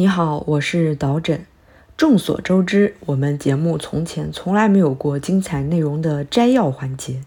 [0.00, 1.44] 你好，我是导诊。
[1.96, 7.24] 众所周知，我们节目从前从来没有过精彩内容的摘要环节，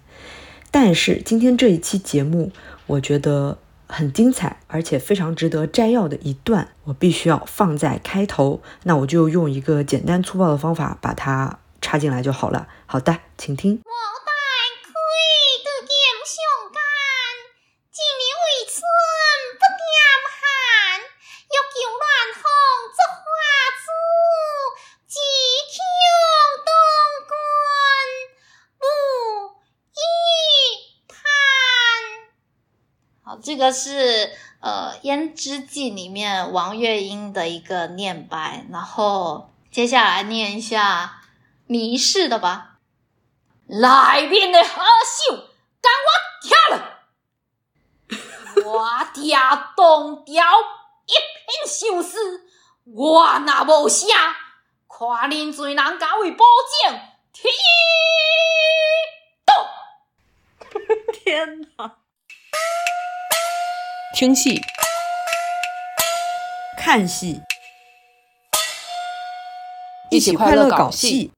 [0.72, 2.54] 但是今天这一期节目，
[2.88, 3.58] 我觉得
[3.88, 8.62] 很精彩，而且非常值得摘要的一段，我必须要放在开头。
[8.84, 12.70] 那我就用一个简单粗暴的方法把它插进来就好了。
[12.86, 13.82] 好的，请听。
[33.72, 41.22] 是呃《胭脂记》里面王月英的一个念白，然后接下来念一下
[41.66, 42.68] 迷氏的吧。
[43.68, 44.84] 来面的好
[45.30, 45.36] 手，
[45.82, 46.10] 跟我
[46.42, 47.00] 跳了，
[48.66, 50.44] 我跳东条
[51.06, 52.44] 一片相思，
[52.84, 54.06] 我那无啥，
[54.90, 56.46] 看恁罪人敢为保
[56.84, 57.00] 证，
[57.32, 57.54] 天
[59.46, 59.56] 动！
[61.14, 62.01] 天哪！
[64.22, 64.62] 听戏、
[66.78, 67.42] 看戏，
[70.12, 71.32] 一起快乐搞戏。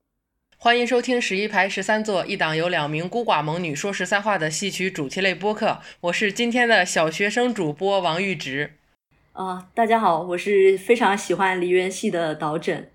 [0.58, 5.80] 欢迎收听十一排十三座一档由两名孤寡猛女说十三话的戏曲主题类播客。
[6.02, 8.74] 我是今天的小学生主播王玉直。
[9.32, 12.92] 啊，大家好，我是非常喜欢梨园戏的导诊。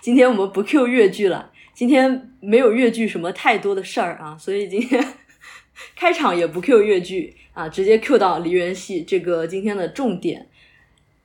[0.00, 5.04] 今天我们不 Q 越剧了，今天没有越剧什么太多的事儿啊，所以今天
[5.96, 7.38] 开场也不 Q 越剧。
[7.54, 10.46] 啊，直接 Q 到梨园戏这个今天的重点。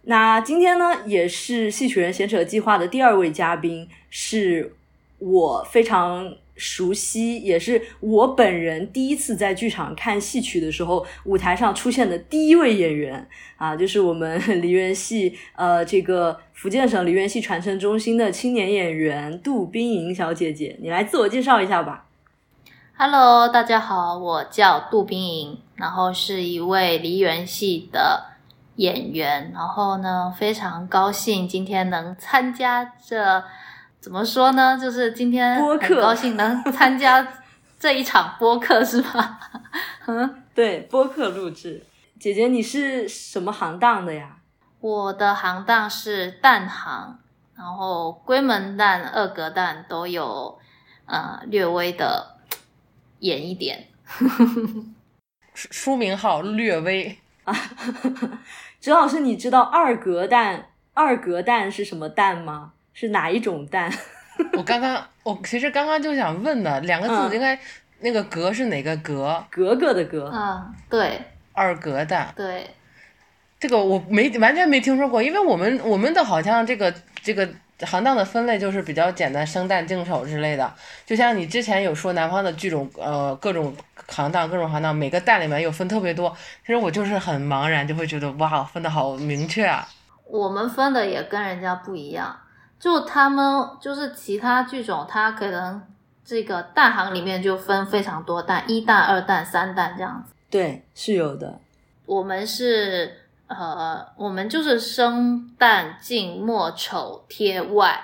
[0.03, 4.73] 那今天呢，也是戏曲人闲扯计划的第二位嘉宾，是
[5.19, 22.08] 我非常熟悉，也是我本人第一次在剧场看戏曲的时候，舞台上出现的第一位演员啊，就是我们 梨园戏呃这个福建省梨园戏传承中心的青年演员杜冰莹小姐姐，你来自我介绍一下吧。
[23.01, 28.25] Hello，大家好，我叫杜冰莹，然后是一位梨园戏的
[28.75, 33.41] 演员，然后呢，非常高兴今天能参加这，
[34.01, 34.77] 怎么说呢？
[34.77, 37.25] 就是今天播客高兴能参加
[37.79, 39.39] 这一场播客，是吧？
[40.07, 41.81] 嗯，对，播客录制。
[42.19, 44.35] 姐姐，你是什么行当的呀？
[44.81, 47.17] 我的行当是蛋行，
[47.55, 50.59] 然后龟门蛋、二格蛋都有，
[51.05, 52.35] 呃，略微的。
[53.19, 53.87] 演一点，
[55.53, 57.53] 书名号略微啊，
[58.79, 62.73] 周老师，你知道二格蛋二格蛋是什么蛋吗？
[62.93, 63.91] 是哪一种蛋？
[64.57, 67.59] 我刚刚我其实刚刚就想问的，两个字应该
[67.99, 69.43] 那个格是哪个格？
[69.49, 71.21] 格格的格啊，对，
[71.53, 72.69] 二格蛋，对，
[73.59, 77.49] 这个我没完全没听说过，因为我们我们的好像这个这个。
[77.85, 80.71] 行当的分类就是比较简单，生旦净丑之类的。
[81.05, 83.73] 就像你之前有说南方的剧种，呃，各种
[84.07, 86.29] 行当，各种行当，每个旦里面又分特别多。
[86.61, 89.87] 其实我就是很茫然，就会觉得哇，分的好明确啊。
[90.25, 92.37] 我们分的也跟人家不一样，
[92.79, 95.81] 就他们就是其他剧种，他可能
[96.25, 100.33] 这个旦行里面就分非常多旦，一旦、二旦、三旦这样子。
[100.49, 101.59] 对，是有的。
[102.05, 103.15] 我们是。
[103.49, 107.99] 呃，我们就是生旦净末丑贴外，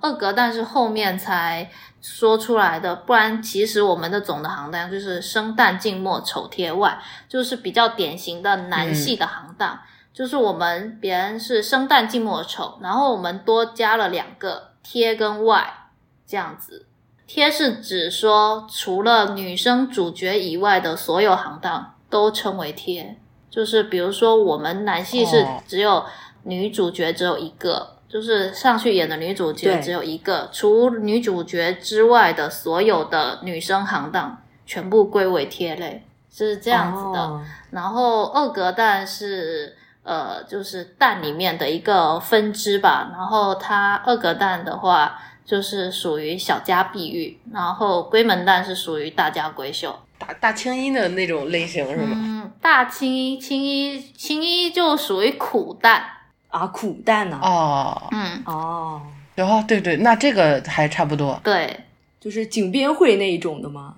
[0.00, 1.70] 二格但是后面才
[2.00, 9.78] 说出来的，不然其实我们的总的行当就是生旦净末丑贴外，就是比较典型的男系的行当，
[10.12, 15.90] 就是我们别人是生旦净末丑，然后我们多加了两个贴跟外
[16.26, 16.86] 这样子，
[17.28, 23.16] 贴是指说除了女生主角以外的所有行当都称为贴。
[23.50, 26.04] 就是比如说，我们男戏是只有
[26.44, 37.40] 女主角只有一个，就是上去演的女主角只有一个，除女主角之外的所有的女生行当全部归为贴类，是这样子的。
[37.70, 43.10] 然后二格蛋是呃，就是蛋里面的一个分支吧。
[43.12, 49.94] 然后它二格蛋的话，就是属于小家碧玉，然后闺门旦是属于大家闺秀。
[50.18, 52.08] 大大青衣的那种类型是吗？
[52.12, 56.02] 嗯，大青衣、青衣、青衣就属于苦旦
[56.48, 57.38] 啊，苦旦呢？
[57.42, 59.02] 哦，嗯，哦，
[59.36, 61.40] 哦，对对，那这个还差不多。
[61.42, 61.84] 对，
[62.20, 63.94] 就是井边会那一种的吗？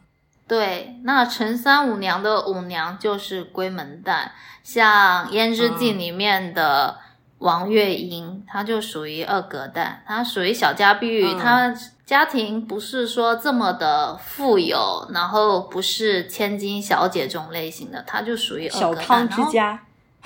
[0.46, 4.30] 对，那陈三五娘的五娘就是闺门旦，
[4.62, 6.98] 像《胭脂记》里面的。
[7.40, 11.74] 王月英，她就属于二格旦，她属于小家碧玉，她
[12.10, 19.80] 家庭不是说这么的富有，然后不是千金小姐这种类型的，她就属于小康之家。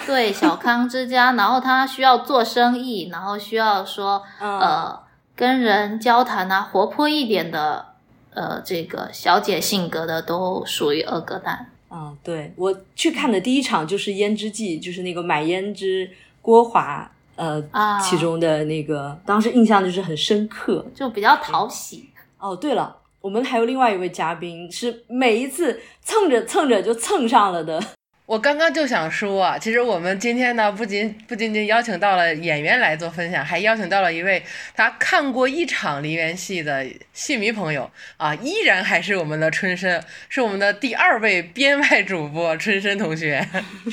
[0.06, 4.98] 对小康之家，然后她需要做生意，然后需要说嗯呃
[5.36, 7.84] 跟人交谈啊，活泼一点的
[8.32, 11.70] 呃这个小姐性格的都属于二哥蛋。
[11.90, 16.10] 嗯，对我去看的第一场就是《胭脂记》，就是那个买胭脂
[16.40, 20.84] 郭华呃、啊其中的那个，当时印象就是很深刻。
[20.94, 22.10] 就比较讨喜。
[22.38, 27.82] 哦，对了，我们还有另外一位嘉宾，是每一次蹭着蹭着就蹭上了的。
[28.26, 34.42] 我刚刚就想说啊，其实我们今天呢，不仅不仅仅邀请到了演员来做分享，还邀请到了一位
[34.74, 43.46] 他看过一场梨园戏的戏迷朋友啊，依然还是我们的春生，是我们的第二位编外主播春生同学。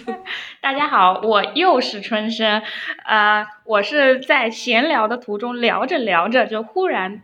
[0.62, 2.62] 大家好，我又是春生，
[3.04, 7.22] 呃，我是在闲聊的途中聊着聊着就忽然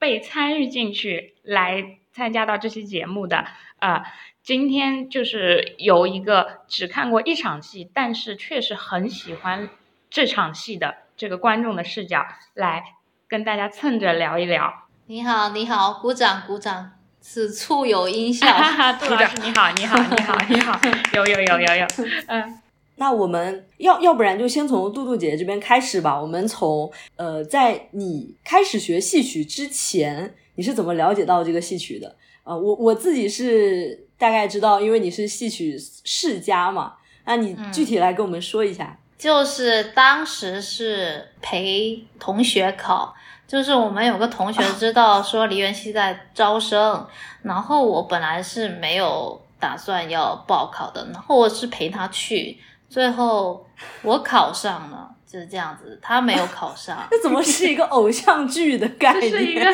[0.00, 3.44] 被参与进去来参加到这期节目的，
[3.78, 4.02] 呃，
[4.48, 9.68] 今天就是有一个只看过一场戏，但是确实很喜欢
[10.08, 12.24] 这场戏的这个观众的视角
[12.54, 12.82] 来
[13.28, 14.72] 跟大家蹭着聊一聊。
[15.08, 18.46] 你好，你好，鼓掌鼓掌，此处有音效。
[18.46, 20.80] 哈哈，杜老师你好，你好，你好，你好，
[21.12, 21.86] 有有有有有，
[22.28, 22.58] 嗯。
[22.96, 26.18] 那我们要要不然就先从杜杜姐姐这边开始吧。
[26.18, 32.16] 我们从呃，在你开始学戏曲之前，你是怎么了解到这个戏曲的？
[32.44, 36.94] 呃，我我自己是大概知道，因为你是戏曲世家嘛。
[37.24, 38.98] 那你具体来跟我们说一下。
[39.16, 43.12] 就是当时是陪同学考，
[43.48, 47.04] 就是我们有个同学知道 说梨园戏在招生，
[47.42, 53.66] 然后我本来是没有打算要报考的，然后我是陪他去，最后
[54.02, 57.04] 我考上了，就是这样子，他没有考上。
[57.10, 59.32] 这怎么是一个偶像剧的概念？
[59.32, 59.66] 这是一个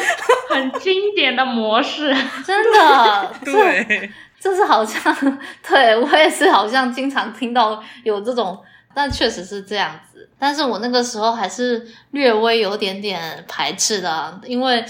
[0.48, 2.14] 很经典的模式，
[2.46, 4.10] 真的，对，
[4.44, 5.16] 这是好像
[5.66, 8.62] 对我也是好像经常听到有这种，
[8.92, 10.28] 但确实是这样子。
[10.38, 14.84] 但是我那个时候还是略微有点点排斥的，因为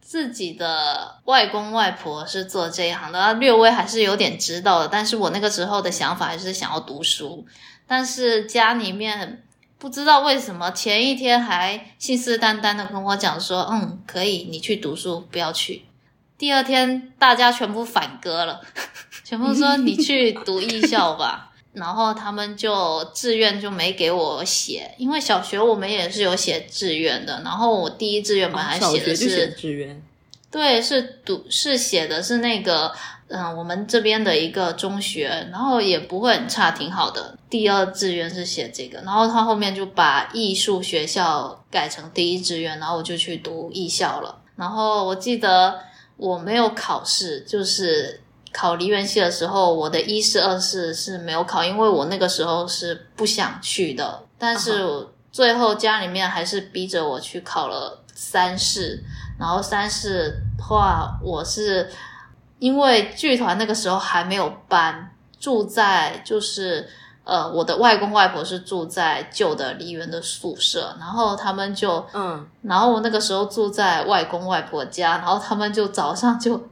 [0.00, 4.88] 自己的外公外婆是做这一行的，略微还是有点知道的。
[4.88, 7.46] 但是我那个时候的想法还是想要读书，
[7.86, 9.44] 但是家里面
[9.78, 15.85] 不知道为什么前一天还信誓旦旦的跟我讲说，嗯，可以，你去读书，不要去。
[16.38, 18.60] 第二天大家全部反戈了，
[19.24, 21.52] 全部说你去读艺校吧。
[21.76, 27.42] 然后他们就志愿就没给我写，因为小学我们也是有写志愿的。
[27.44, 30.02] 然后我第一志愿本来写的是，志愿。
[30.50, 32.90] 对，是读是写的是那个，
[33.28, 37.36] 嗯，我们这边的一个中学，然后也不会很差，挺好的。
[37.50, 44.40] 第二志愿是写这个，然后他后面就把艺术学校改成第一志愿，然后我就去读艺校了。
[44.56, 45.78] 然后我记得
[46.16, 48.20] 我没有考试，就是
[48.52, 54.22] 考梨园系的时候，我的一试、二试是没有考，因为我那个时候是不想去的。
[54.38, 59.02] 但是最后家里面还是逼着我去考了三试，
[59.38, 61.90] 然后三试的话，我是
[62.58, 66.88] 因为剧团那个时候还没有搬，住在就是
[67.26, 76.68] 呃，我的外公外婆是住在旧的梨园的宿舍，然后他们就嗯，然后我那个时候住在外公外婆家，然后他们就早上就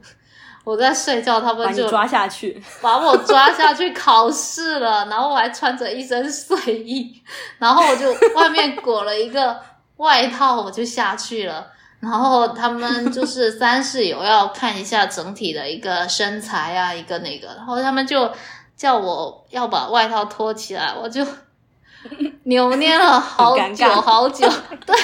[0.63, 2.63] 我在睡觉，他们就抓下去。
[2.81, 7.21] 把我抓下去考试了，然后我还穿着一身睡衣，
[7.59, 9.59] 然后我就外面裹了一个
[9.97, 11.67] 外套，我就下去了。
[11.99, 18.31] 然后他们就是三室友要看一下整体的一个身材啊，一个那个，然后他们就
[18.75, 21.25] 叫我要把外套脱起来，我就
[22.43, 24.47] 扭捏了好久好久，
[24.85, 24.95] 对。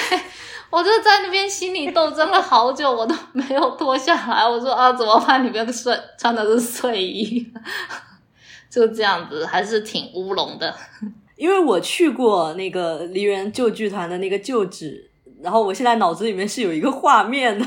[0.70, 4.48] 我就在那边心里斗争了好久，我都没有脱下来。
[4.48, 5.44] 我说啊，怎么办？
[5.44, 7.46] 里面的睡穿的是睡衣，
[8.70, 10.74] 就这样子，还是挺乌龙的。
[11.36, 15.10] 因为我去过那个梨园旧剧团的那个旧址，
[15.42, 17.66] 然后我现在脑子里面是有一个画面的。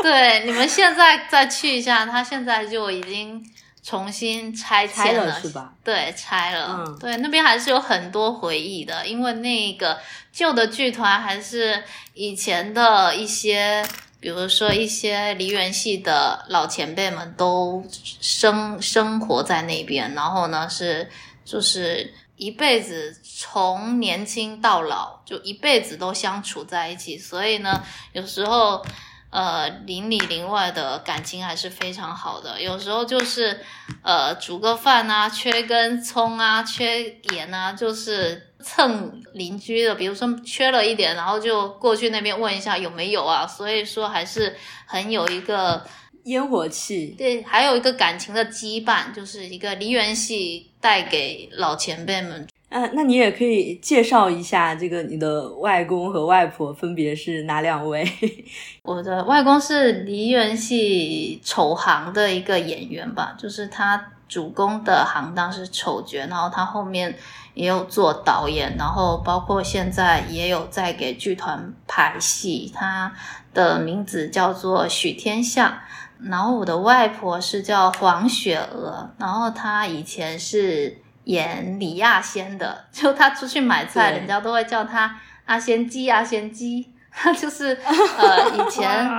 [0.00, 3.42] 对，你们现在再去一下，他现在就已经
[3.82, 5.72] 重新拆拆迁了是吧？
[5.82, 6.84] 对，拆了。
[6.86, 9.98] 嗯对，那边还是有很多回忆的，因为那个
[10.32, 11.82] 旧的剧团还是
[12.12, 13.82] 以前的一些，
[14.20, 21.08] 比如说一些梨园戏的老前辈们都生生活在那边，然后呢是
[21.44, 27.82] 就是一辈子从年轻到老，就一辈子都相处在一起，所以呢，
[28.12, 28.84] 有时候。
[29.30, 32.60] 呃，邻里邻外的感情还是非常好的。
[32.62, 33.60] 有时候就是，
[34.02, 39.94] 呃，煮个饭啊，缺根葱啊，缺盐啊，就是蹭邻居的。
[39.94, 43.46] 比如说缺了一点，然后就过去那边问一下有没有啊。
[43.46, 44.56] 所以说还是
[44.86, 45.86] 很有一个
[46.24, 52.48] 烟火气，对，还有一个感情的羁绊，就是一个梨园戏带给老前辈们。
[52.70, 58.06] 嗯，那你也可以介绍一下这个你的外公和外婆分别是哪两位？
[58.84, 67.16] 我的外公是梨园戏丑行的一个演员吧，就是他主攻的行当是丑角，然后他后面
[67.54, 72.70] 也有做导演，然后包括现在也有在给剧团排戏。
[72.74, 73.10] 他
[73.54, 75.72] 的名字叫做许天相。
[76.20, 80.98] 然后我的外婆是叫黄雪娥，然后她以前是。
[81.28, 86.92] 演李亚仙的，就他出去买菜，人家都会叫他阿仙鸡，阿仙鸡。
[87.10, 87.76] 他 就是
[88.18, 89.10] 呃以前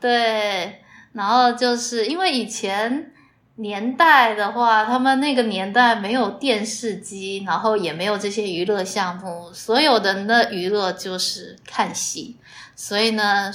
[0.00, 3.10] 对，然后就是因为以前
[3.56, 12.36] 年代的话，他们那个年代没有电视机，然后也没有这些娱乐项目，所有人的娱乐就是看戏，
[12.74, 13.52] 所以呢。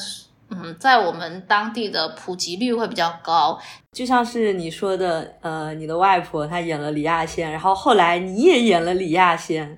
[0.52, 3.60] 嗯，在我们当地的普及率会比较高，
[3.92, 9.76] 就像是你说的，呃，你的外婆她演了李亚仙，然后后来你也演了李亚仙，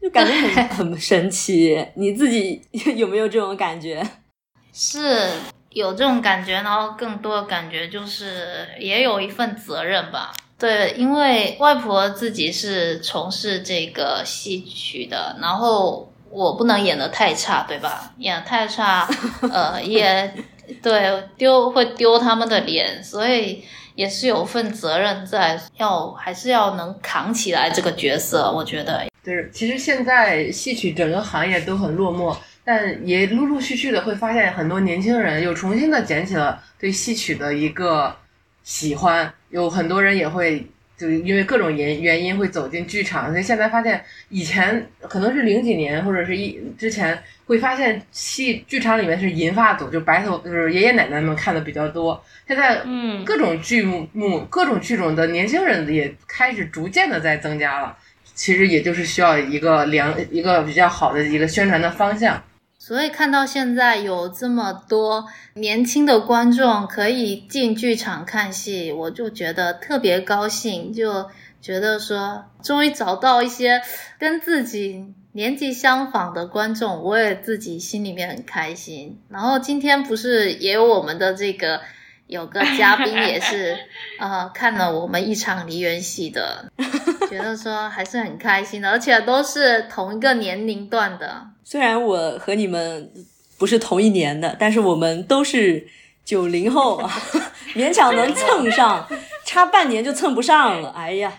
[0.00, 1.86] 就感觉很 很神奇。
[1.94, 2.60] 你自己
[2.96, 4.06] 有没有这种感觉？
[4.74, 5.26] 是
[5.70, 10.32] 有这种感觉，然后更多的感觉就是也有一份责任吧。
[10.58, 16.09] 对，因为外婆自己是从事这个戏曲的，然后。
[16.30, 18.12] 我不能演的太差，对吧？
[18.18, 19.08] 演太差，
[19.50, 20.32] 呃，也
[20.80, 23.64] 对丢会丢他们的脸，所以
[23.96, 28.50] 也是有份责任在，要还是要能扛起来这个角色。
[28.50, 38.14] 我觉得，对，其实现在戏曲整个行业都很落寞，但也陆陆续续的会发现很多年轻人又重新的捡起了对戏曲的一个
[38.62, 40.64] 喜欢，有很多人也会。
[41.00, 52.22] 就因为各种原原因会走进剧场，所以现在发现以前可能是零几年或者是一之前会发现戏剧场里面是银发组，就白头就是爷爷奶奶们看的比较多。
[52.46, 57.96] 现在嗯，各种剧目、各种剧种的年轻人也开始逐渐的在增加了。
[58.34, 62.42] 其实也就是需要一个良一个比较好的一个宣传的方向。
[62.90, 71.30] 所以看到现在有这么多年轻的观众可以进剧场看戏，我就觉得特别高兴，就
[71.62, 73.80] 觉得说终于找到一些
[74.18, 79.20] 跟自己年纪相仿的观众，我也自己心里面很开心。
[79.28, 81.80] 然后今天不是也有我们的这个。
[82.26, 83.76] 有个嘉宾也是，
[84.20, 86.70] 呃，看了我们一场梨园戏的，
[87.30, 91.46] 觉得说还是很开心的，而且都是同一个年龄段的。
[91.64, 93.08] 虽然我和你们
[93.56, 95.86] 不是同一年的，但是我们都是
[96.24, 97.00] 九零后，
[97.74, 99.06] 勉强能蹭上，
[99.46, 100.90] 差半年就蹭不上了。
[100.90, 101.32] 哎呀，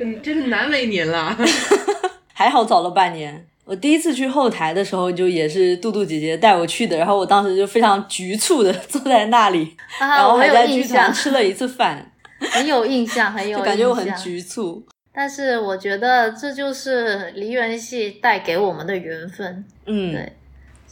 [0.00, 1.36] 嗯，真是难为您了，
[2.32, 3.44] 还好早了半年。
[3.64, 14.84] 我第一次去后台的时候，就也是杜杜姐姐带我去的，然后我当时就非常局促的坐在那里，然后还在剧场吃了一次饭，很有印象，很有，感觉我很局促。
[15.12, 20.12] 但是我觉得这就是梨园戏带给我们的缘分，嗯，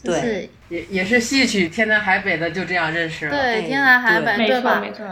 [0.03, 4.79] 对，对，也也是戏曲天南海北的就这样认识了，对，天南海北，对吧？
[4.79, 5.05] 没错。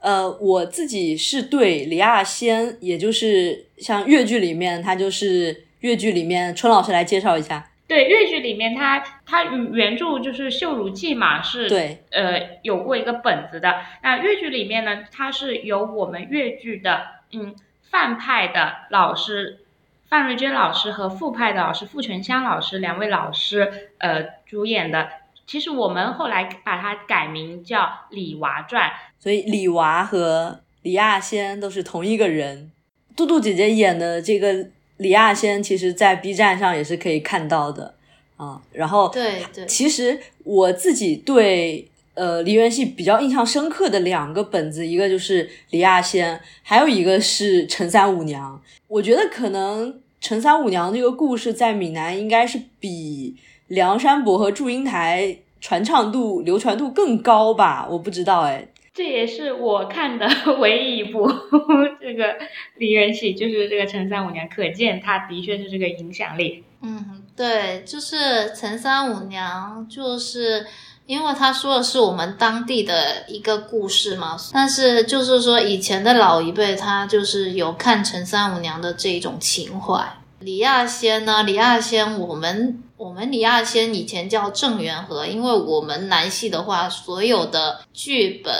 [0.00, 5.64] 呃，我自己是对李亚仙，也就是像越剧里面，他就是。
[5.84, 7.62] 越剧里面，春老师来介绍一下。
[7.86, 13.82] 对，越剧里面，它它原著就是《绣如记》嘛，是对，呃，有过一个本子的。
[14.02, 17.54] 那越剧里面呢，它是由我们越剧的，嗯，
[17.90, 19.60] 范派的老师
[20.08, 25.10] 范瑞娟老师和傅派的老师傅全香老师两位老师，呃，主演的。
[25.46, 28.88] 其实我们后来把它改名叫《李娃传》，
[29.18, 32.72] 所以李娃和李亚仙都是同一个人。
[33.14, 34.70] 杜杜姐姐演的这个。
[34.98, 37.94] 李亚仙其实，在 B 站上也是可以看到的
[38.36, 38.60] 啊。
[38.72, 48.60] 然后，对对，其实我自己对呃梨园戏比较印象深刻的两个本子，一个就是李亚仙，还有一个是陈三五娘。
[48.86, 53.34] 我觉得可能陈三五娘这个故事在闽南应该是比
[53.66, 57.88] 梁山伯和祝英台传唱度、流传度更高吧？
[57.90, 58.68] 我不知道哎。
[58.94, 60.26] 这也是我看的
[60.60, 61.28] 唯一一部
[62.00, 62.36] 这个
[62.76, 66.62] 梨园戏，就是这个陈三五娘，可见她的确是这个影响力。
[66.80, 70.64] 嗯，对，就是陈三五娘，就是
[71.06, 74.36] 因为他说的是我们当地的一个故事嘛。
[74.52, 80.00] 但是就是说以前的老一辈，他就是有看陈三五娘的这种情怀。
[80.38, 88.54] 李亚仙呢，李亚仙，我们我们李亚仙以前叫郑元和，因为我们南戏的话，所有的剧本。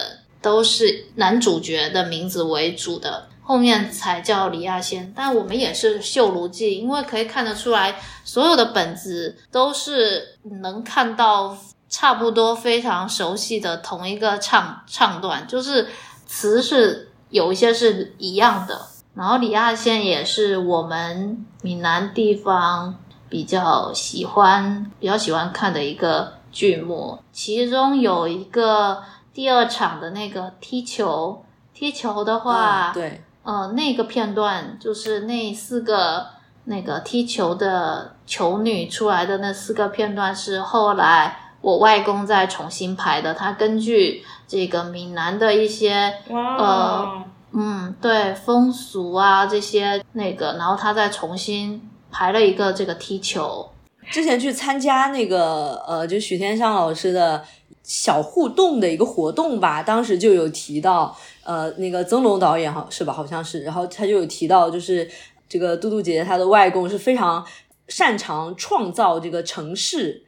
[0.45, 5.11] 都是男主角的名字为主的，后面才叫李亚仙。
[5.17, 11.57] 但我们也是《绣如记》，因为可以看得出来，所有的本子都是能看到
[11.89, 15.89] 差不多非常熟悉的同一个唱唱段，就是
[16.27, 18.79] 词是有一些是一样的。
[19.15, 22.95] 然后李亚仙也是我们闽南地方
[23.31, 29.03] 比较喜欢、比较喜欢看的一个剧目，其中有一个
[29.35, 36.27] 第二场的那个踢球，踢球的话，嗯对，呃，那个片段就是那四个
[36.65, 43.35] 那个踢球的球女出来的那四个片段，是后来我外公再重新拍的。
[43.35, 53.69] 他根据这个闽南的一些，呃嗯，对风俗啊这些那个，然后他再重新排了一个这个踢球。
[54.11, 57.43] 之前去参加那个呃，就许天上老师的
[57.85, 63.13] 小互动的一个活动吧，当时就有提到，呃，那个曾龙导演好是吧？
[63.13, 65.09] 好像是，然后他就有提到，就是
[65.49, 67.47] 这个嘟嘟姐姐她的外公是非常
[67.87, 70.25] 擅长创造这个城市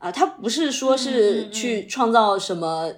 [0.00, 2.88] 啊、他不是说是去创造什么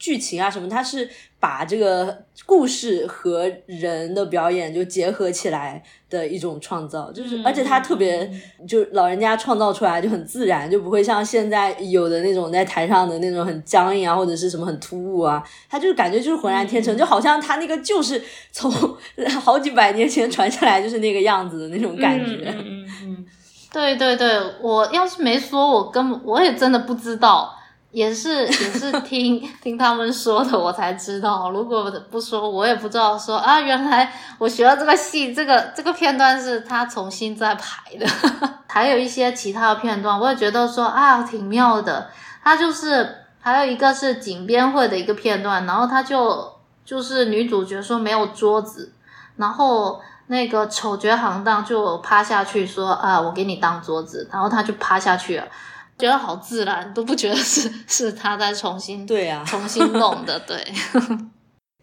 [0.00, 8.22] 剧情啊什么，他是把这个故事和人的表演就结合起来的一种创造，就是嗯而且他特别。
[8.24, 18.70] 嗯就老人家创造出来就很自然，就不会像现在有的那种在台上的那种很僵硬啊，或者是什么很突兀啊，他就是感觉就是浑然天成，嗯就好像他那个就是从
[19.40, 22.54] 好几百年前传下来就是那个样子的那种感觉。
[22.58, 23.26] 嗯嗯嗯
[23.72, 24.28] 对对对，
[24.60, 27.52] 我要是没说，我根本我也真的不知道，
[27.92, 31.50] 也是也是听 听他们说的，我才知道。
[31.50, 38.06] 如果不说，我也不知道说啊，原来我学了这个戏，这个这个片段是他重新再排的。
[38.68, 42.08] 还有一些其他的片段，我也觉得说啊，挺妙的。
[42.42, 46.52] 他就是还有一个是井边会的一个片段，然后他就
[46.84, 48.92] 就是女主角说没有桌子，
[49.36, 55.44] 然后那个丑角行当就趴下去说啊，我给你当桌子，然后他就趴下去了，
[56.00, 60.56] 觉得好自然，都不觉得是 是他在重新对啊，重新弄的， 对，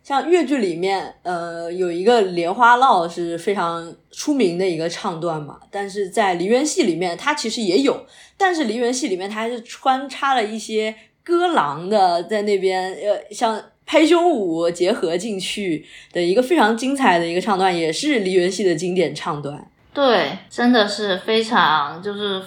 [0.04, 8.06] 像越剧里面，呃，有一个莲花落是非常出名的一个唱段嘛，但是在梨园戏里面，它其实也有，
[8.38, 19.70] 但是梨园戏里面它还是穿插了一些歌郎的在那边，呃，像拍胸舞结合进去的一个非常精彩的一个唱段，也是梨园戏的经典唱段。
[19.94, 22.42] 对，真的是非常就是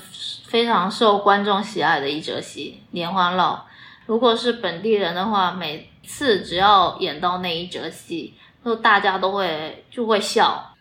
[0.50, 3.44] 非常受观众喜爱的一折戏《莲花落》。
[4.06, 8.34] 如果是本地人的话，每次只要演到那一折戏，
[8.64, 10.74] 就大家都会就会笑。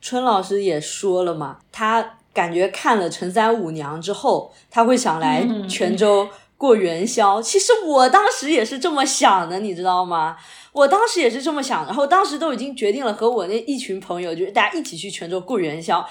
[0.00, 7.42] 春老师也说了嘛，他感觉看了《陈三五娘》之后，他会想来嗯泉州过元宵。
[7.42, 10.36] 其实我当时也是这么想的，你知道吗？
[10.70, 16.08] 我当时也是这么想，然后当时都已经决定了和我那一群朋友，就是大家一起去泉州过元宵。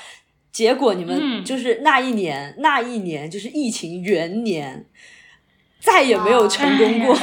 [0.51, 4.85] 结果你们嗯就是那一年，那一年就是疫情元年，
[5.79, 7.17] 再也没有成功过。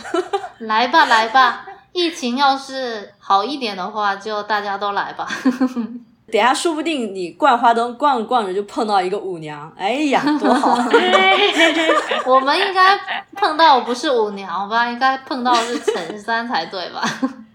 [0.60, 5.26] 来吧，来吧，疫情要是好一点的话，就大家都来吧。
[6.32, 10.76] 等下说不定你逛花灯逛着逛着就碰到一个舞娘，哎呀，多好！
[12.26, 12.98] 我们应该
[13.32, 14.88] 碰到不是舞娘吧？
[14.90, 17.00] 应该碰到是陈三才对吧？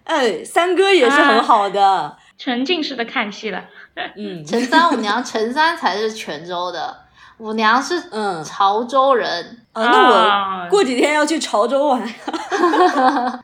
[0.05, 3.61] 哎，三哥也是很好的，沉浸式的看戏了。
[4.15, 4.43] 嗯。
[4.45, 6.95] 陈三五娘，陈三才是泉州的，
[7.37, 8.43] 五娘是嗯。
[8.43, 10.63] 潮州人，啊，那啊。
[10.63, 12.01] 我过几天要去潮州玩，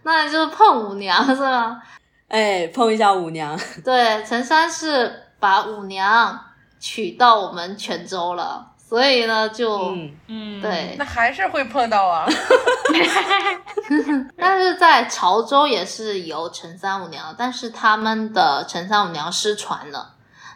[0.03, 1.81] 那就是碰五娘是吗？
[2.27, 3.57] 哎，碰一下五娘。
[3.83, 6.39] 对，陈三是把五娘
[6.79, 10.95] 娶到我们泉州了，所以呢就、嗯，嗯，对。
[10.99, 12.27] 那，还是会碰到啊。
[14.37, 20.09] 但是在潮州也是有陈三五娘，但是他们的陈三五娘失传了，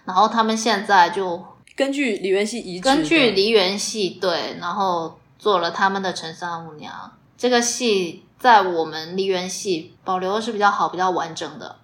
[0.05, 1.43] 然后他们现在就
[1.75, 6.91] 根据梨园戏遗址，根据梨园戏对，然后做了他们的陈三五娘。
[7.37, 11.77] 这个戏在我们梨园戏保留的是比较好、比较完整的。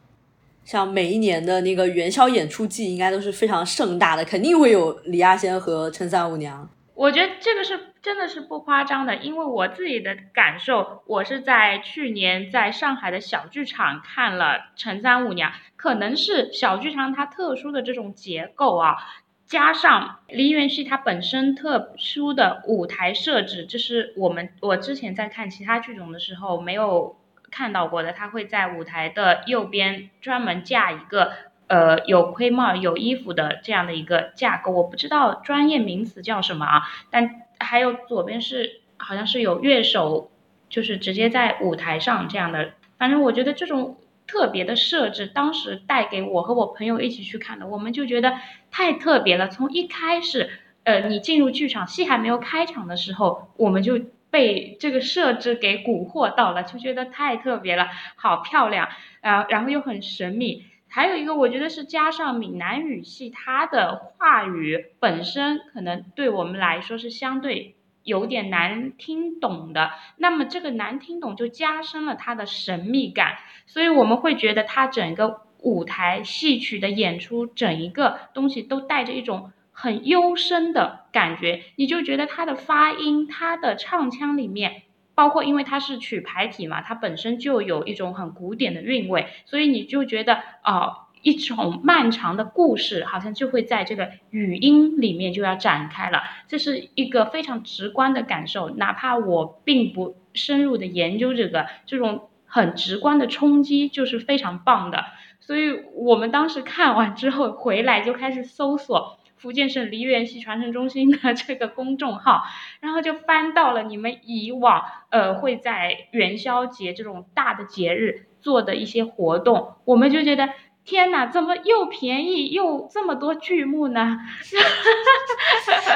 [0.66, 6.68] 像每一年的那个元宵演出季，应该都是非常盛大的，肯定会有李亚仙和陈三五娘。
[6.98, 18.98] 我觉得这个是真的是不夸张的，因为我自己的感受，我是在去年在上海的小剧场看了《陈三五娘》，可能是小剧场它特殊的这种结构啊，
[19.46, 27.16] 加上梨园戏它本身特殊的舞台设置，这是我们我之前在看其他剧种的时候没有
[27.52, 31.32] 看到过的，它会在舞台的右边专门架一个。
[31.68, 36.84] 呃，有盔帽、有衣服的这样的一个架构，我不知道专业名词叫什么啊。
[37.12, 40.32] 但还有左边是好像是有乐手，
[40.70, 42.72] 就是直接在舞台上这样的。
[42.98, 48.40] 反正我觉得这种特别的设置，当时带给我和我朋友一起去看的，我们就觉得
[48.72, 49.48] 太特别了。
[49.50, 50.50] 从一开始，
[50.84, 54.00] 呃，你进入剧场，戏还没有开场的时候，我们就
[54.30, 58.90] 被这个设置给蛊惑到了，就觉得太特别了，好漂亮，
[59.22, 60.66] 啊、然后又很神秘。
[60.90, 69.92] 还有一个，我觉得是加上闽南语系，它的话语本身可能对我们来说是相对有点难听懂的。
[70.18, 81.64] 那么这个难听懂就加深了它的神秘感，所以我们会觉得它整个舞台戏曲的演出，整一个东西都带着一种很幽深的感觉。
[81.76, 84.84] 你就觉得它的发音，它的唱腔里面。
[85.18, 98.70] 包括因为它是曲牌体嘛，它本身就有一种很古典的韵味，所以你就觉得哦，一种漫长的故事好像就会在这个语音里面就要展开了，这是一个非常直观的感受。
[98.70, 105.04] 哪怕我并不深入的研究这个，这种很直观的冲击就是非常棒的。
[105.40, 109.18] 所以我们当时看完之后回来就开始搜索。
[109.38, 112.44] 福建省梨园戏传承中心的这个公众号，
[112.80, 120.50] 然后就翻到了你们以往呃会在元宵节这种大的节日做的一些活动，我们就觉得
[120.84, 124.18] 天哪，怎么又便宜又这么多剧目呢？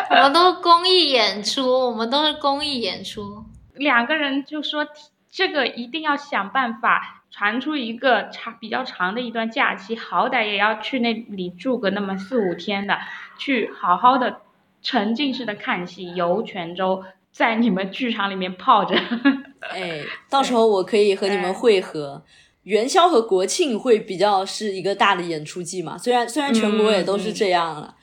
[0.10, 3.46] 我们都是公益演出，我们都是公益演出。
[3.76, 4.86] 两个人就说
[5.30, 7.21] 这个一定要想办法。
[7.32, 12.98] 传出一个长比较长的一段假期，好歹也要去那里住个那么四五天的，
[13.40, 14.42] 去好好的
[14.82, 18.96] 沉浸式的看戏，游泉州，在你们剧场里面泡着。
[19.72, 22.24] 哎，到时候我可以和你们会合。
[22.64, 27.96] 元宵和国庆会比较是一个大的演出季嘛，虽然虽然全国也都是这样了。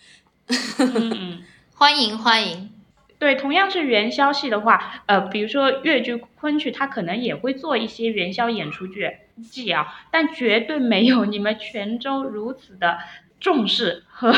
[0.78, 1.42] 嗯，
[1.74, 2.70] 欢迎欢迎。
[3.18, 9.10] 对，同样是元宵戏的话，呃，比如说越剧、昆曲，它可能也会做一些元宵演出剧
[9.50, 12.98] 记啊，但绝对没有你们泉州如此的
[13.40, 14.32] 重视和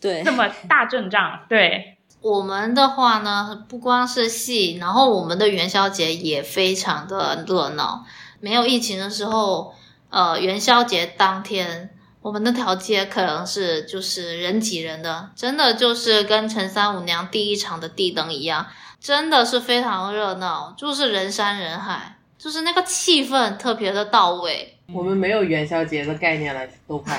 [0.00, 1.40] 对 这么大阵仗。
[1.48, 8.04] 对我们的话呢，不光是戏，然后我们的元宵节也非常的热闹。
[8.40, 9.74] 没有疫情的时候，
[10.10, 11.90] 呃，元宵节当天。
[12.22, 18.66] 我们那条街可能是就是人挤人的，真的就是跟陈三五娘第一场的地灯一样，
[19.00, 24.76] 真的是非常热闹，就是人山人海，就是那个气氛特别的到位。
[24.92, 27.16] 我们没有元宵节的概念了，都快。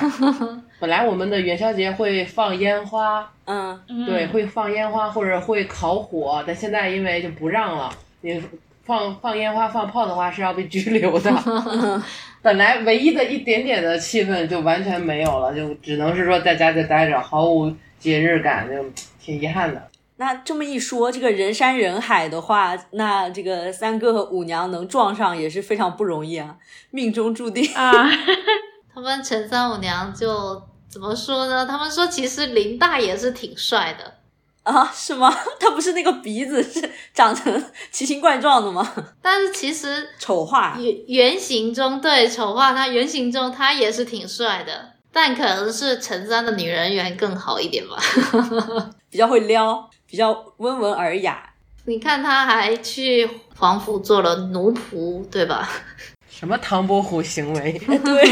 [0.78, 8.40] 本来我们的元宵节会放烟花， 嗯，对，会放烟花或者会烤火，但现在因为就不让了，你
[8.84, 11.32] 放放烟花放炮的话是要被拘留的。
[12.42, 18.74] 本来唯一的一点点的气氛就完全没有了，就只能是说在家就待着，毫无节日感，就
[19.20, 19.88] 挺遗憾的。
[20.16, 26.56] 那这么一说，这个人山人海的话，那这个三哥和五娘能撞上也是非常不容易啊，
[26.90, 27.92] 命中注定啊。
[28.94, 31.64] 他们陈三五娘就怎么说呢？
[31.64, 34.14] 他们说其实林大爷是挺帅的。
[34.64, 35.34] 啊，是吗？
[35.58, 38.88] 他不是那个鼻子是长成奇形怪状的吗？
[39.20, 47.96] 但是其实丑化原原型中，对丑化他原型中他也是挺帅的，但可能是陈三的女人缘更好一点吧，
[49.10, 51.50] 比较会撩，比较温文尔雅。
[51.86, 55.68] 你看他还去皇府做了奴仆，对吧？
[56.30, 57.72] 什么唐伯虎行为？
[58.04, 58.24] 对，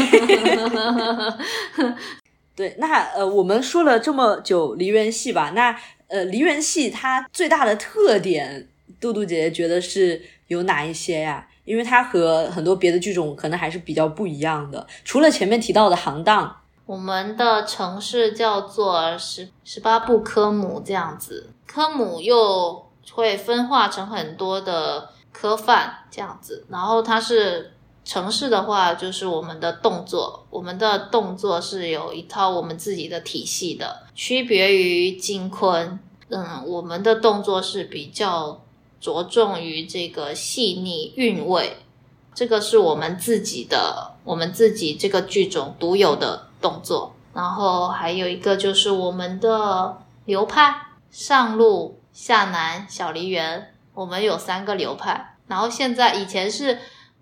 [2.55, 2.75] 对。
[2.77, 5.75] 那呃，我们说了这么久梨园戏吧，那。
[6.11, 8.67] 呃，梨园戏它最大的特点，
[8.99, 11.47] 杜杜姐姐觉得是有哪一些呀？
[11.63, 14.85] 因为它和很多别的剧种可能还是比较不一样的。
[15.05, 16.53] 除了前面提到的行当，
[16.85, 26.65] 我们的城市叫做十十八部科目这样子，科目又会分化成很多的科范这样子。
[26.69, 27.71] 然后它是
[28.03, 34.03] 城市的话，就是我们的动作，我们的动作是有一套我们自己的体系的。
[34.15, 38.61] 区别于金昆，嗯，我们的动作是比较
[38.99, 41.77] 着重于这个细腻韵味，
[42.33, 47.15] 这个是我们自己的，我们自己这个剧种独有的动作。
[47.33, 50.75] 然后还有一个就是我们的流派，
[51.09, 55.37] 上路、下南、小梨园，我们有三个流派。
[55.47, 56.77] 然后现在以前是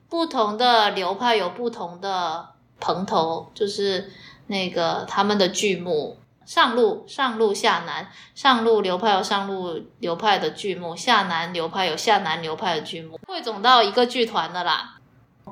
[0.10, 4.12] 不同的流派有不同的棚头，就是
[4.48, 6.18] 那个他们的剧目。
[6.46, 14.96] 上路上路下南上路流派有上路流派的剧目，下南流派有下南流派的剧目，汇总到一个剧团的啦。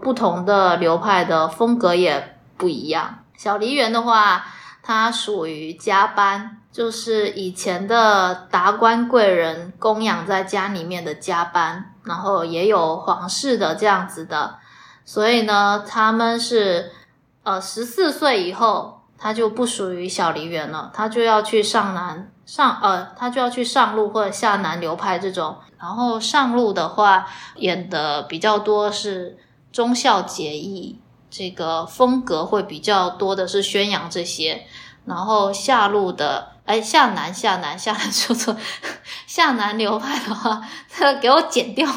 [0.02, 3.20] 不同的流派的风格也不一样。
[3.38, 4.48] 小梨园的话，
[4.82, 14.56] 它属于家班，就是以前的达官贵人供养在家里面的家班，然后也有皇室的这样子的，
[15.06, 16.92] 所以呢，他们是
[17.44, 18.96] 呃十四岁以后。
[19.20, 25.58] 他就不属于小梨园了，他就要去上南上呃，他就要去上路或者下南流派这种。
[25.80, 29.36] 然后上路的话，演的比较多是
[29.72, 31.00] 忠孝节义，
[31.32, 34.68] 这个风格会比较多的是宣扬这些，
[35.06, 38.56] 然后下路的哎向南向南向南 说错，
[39.26, 41.88] 向南流派的话，他给我剪掉。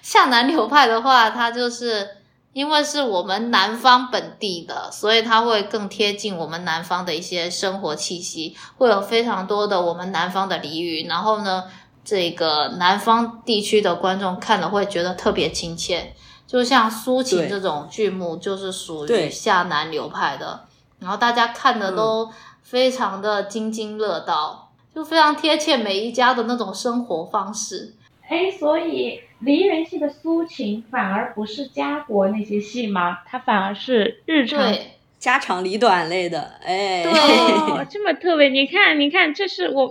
[0.00, 2.08] 向南流派的话，它就是
[2.54, 11.64] 因为是我们南方本地的，所以它会更贴近我们南方的一些生活气息，会有非常多的我们南方的俚语，然后呢。
[12.02, 16.14] 这个南方地区的观众看了会觉得特别亲切，
[16.46, 20.64] 就像苏秦这种剧目，就是属于下南流派的，
[20.98, 22.32] 然后大家看的都
[22.62, 27.94] 非常的津津乐道，就非常贴切每一家的那种生活方式。
[28.28, 33.18] 哎，所以梨园戏的苏秦反而不是家国那些戏吗？
[33.26, 34.72] 它反而是日常
[35.18, 36.54] 家长里短类的。
[36.62, 39.90] 哎，对，这么特别，你看，你看，这是我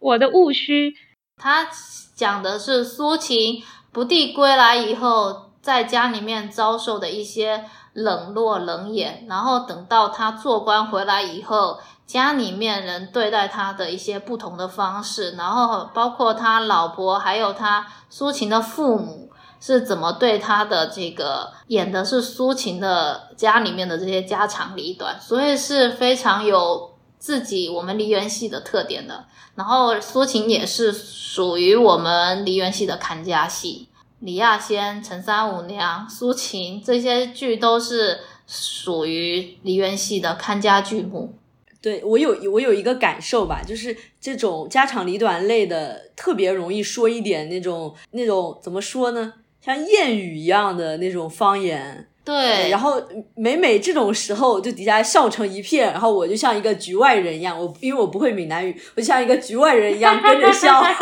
[0.00, 0.94] 我的误区。
[1.40, 1.68] 他
[2.16, 29.26] 讲的是苏秦不第归来以后，在家里面遭受的一些冷落冷眼，然后等到他做官回来以后，家里面人对待他的一些不同的方式，然后包括他老婆还有他苏秦的父母是怎么对他的这个演的是苏秦的家里面的这些家长里短，所以是非常有自己我们梨园戏的特点的。
[29.54, 33.90] 然后苏秦也是属于我们梨园戏的看家戏，
[34.20, 41.34] 李亚仙、陈三五娘、苏秦这些剧都是属于梨园戏的看家剧目。
[41.88, 49.32] 对我有我有一个感受吧，就是这种家长里短类的特别容易说一点那种那种怎么说呢，
[49.64, 52.06] 像谚语一样的那种方言。
[52.24, 53.02] 对，然后
[53.34, 60.84] 每每这种时候，就底下笑成一片，然后我就像一个局外人一样，我因为我不会闽南语，我就像一个局外人一样跟着笑。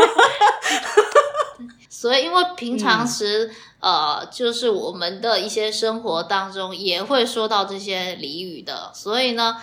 [1.90, 9.56] 所以，因为平常时，呃，就是我们的一些生活当中也会说到这些俚语的，所以呢，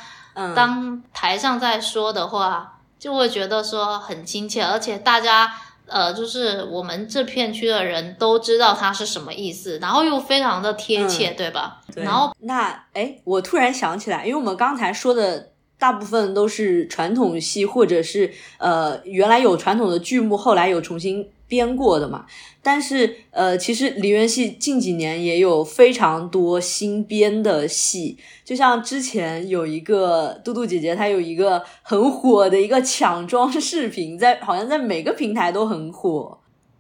[0.56, 5.54] 当台上在说的话，就会觉得说很亲切，而且大家。
[5.86, 11.82] 呃，就是我们这片区的人都知道它是什么意思，然后又非常的贴切，对吧？
[11.94, 21.30] 然后那哎，我突然想起来，因为我们刚才说的大部分都是传统戏，或者是呃原来有传统的剧目，后来有重新。
[21.54, 22.26] 编过的嘛，
[22.64, 36.40] 但是呃，其实梨园戏近几年也有非常多新编的戏，就像之前有一个嘟嘟姐姐，她有一个很火的一个抢妆视频，在好像在每个平台都很火，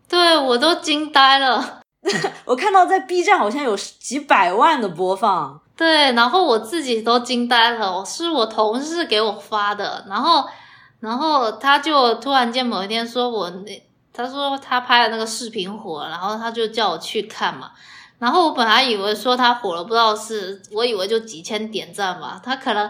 [0.09, 1.81] 对我都惊呆了。
[2.45, 10.43] 我看到在 B 站好像有几百万的播放，对，然后我自己都惊呆了，是我同事给我发的，然后
[10.99, 13.83] 然后他就突然间某一天说我那。
[14.13, 17.71] 他说他拍的那个视频火，然后他就叫我去看嘛。
[18.19, 22.39] 然后我本来以为说他火了，不知道是我以为就几千点赞吧。
[22.41, 22.89] 他可能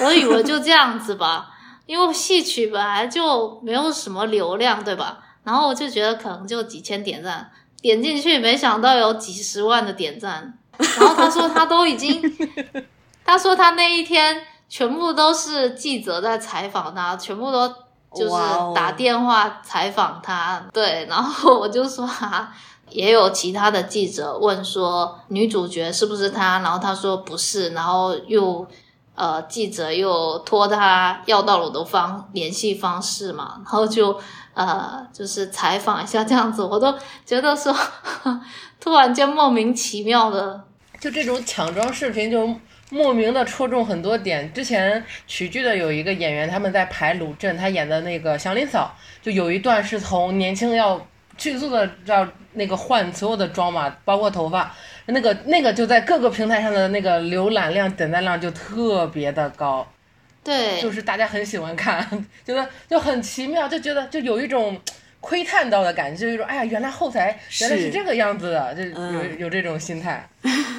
[0.00, 1.50] 我以为就这样子吧，
[1.84, 5.18] 因为戏曲本来就没有什么流量，对吧？
[5.44, 10.58] 然后我就觉得可能就几千点赞，点进去没想到有几十万的点赞。
[10.78, 12.20] 然后他说他都已经，
[13.24, 17.72] 他说他那一天全部都是记者在采访他，全部都。
[18.14, 18.34] 就是
[18.74, 22.52] 打电话采访他，对，然后我就说哈，
[22.90, 28.66] 也有其他的记者问说女主角是不是他，然后他说不是，然后又
[29.14, 34.18] 呃记者又托他要到了我的方联系方式嘛，然后就
[34.54, 36.94] 呃就是采访一下这样子，我都
[37.24, 37.74] 觉得说
[38.78, 40.64] 突然间莫名其妙的，
[41.00, 42.48] 就这种抢妆视频就。
[42.92, 44.52] 莫名的戳中很多点。
[44.52, 51.04] 之前曲剧的有一个演员，他们在排鲁镇，他演的那个祥林嫂，就有一段是从年轻要
[51.38, 54.74] 迅速的要那个换所有的妆嘛，包括头发，
[55.06, 59.90] 那个 那个就在各个平台上的那个浏览量、点赞量就特别的高。
[60.44, 62.06] 对，就是大家很喜欢看，
[62.44, 64.78] 觉得就很奇妙，就觉得就有一种
[65.20, 70.28] 窥探到的感觉，就是说哎呀，原来后台原来是这个样子的，就有有这种心态。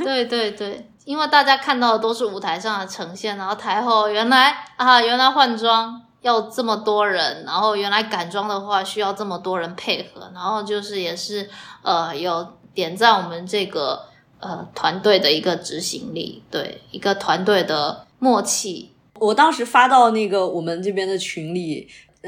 [0.03, 0.79] 对 对对。
[1.05, 11.49] 因为大家看到的都是舞台上的呈现，然后台后原来啊，原来换装要这么多人，然后原来赶装的话需要这么多人配合，然后就是也是
[11.81, 14.03] 呃有点赞我们这个
[14.39, 18.93] 呃团队的一个执行力，对一个团队的默契。
[19.19, 21.87] 我当时发到那个我们这边的群里，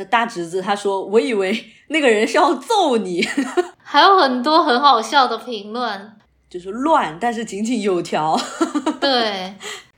[0.10, 3.26] 大侄子他说，我以为那个人是要揍你，
[3.82, 6.15] 还有很多很好笑的评论。
[6.56, 8.40] 就是乱，但是井井有条。
[9.02, 9.54] 对，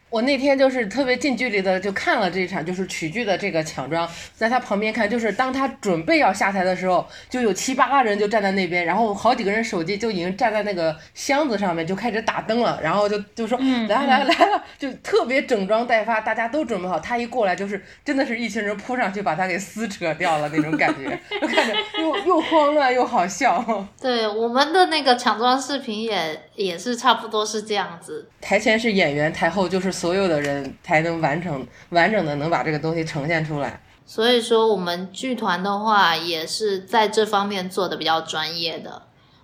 [0.10, 23.86] 我那天就是特别近距离的就看了这一场，就是曲剧的这个抢妆，在他旁边看，就是当他准备要下台的时候，就有七八个人就站在那边，然后好几个人手机就已经站在那个箱子上面，就开始打灯了，然后就就说来来来了，就特别整装待发，大家都准备好，他一过来就是真的是一群人扑上去把他给撕扯掉了那种感觉，就看着又又慌乱又好笑。
[24.00, 33.82] 对，我们的那个抢妆视频也也是差不多是这样子，台前是演员，台后就是所有的人才能完成完整的能把这个东西呈现出来。
[34.06, 39.02] 所以说我们剧团的话也是在这方面做的比较专业的，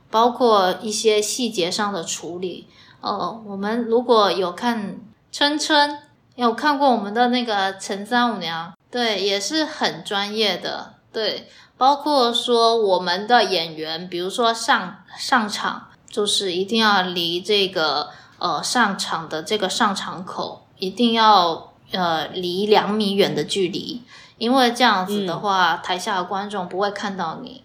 [0.09, 2.67] 包括一些细节上的处理。
[3.01, 4.97] 呃，我们如果有看
[5.31, 5.97] 春春，
[6.35, 10.93] 有看过我们的那个陈三五娘，对，也是很专业的。
[11.11, 18.09] 对，包括说我们的演员，比如说上上场，就是一定要离这个
[18.43, 24.03] 呃上场的这个上场口一定要呃离两米远的距离，
[24.37, 27.63] 因为这样子的话，台下的观众不会看到你。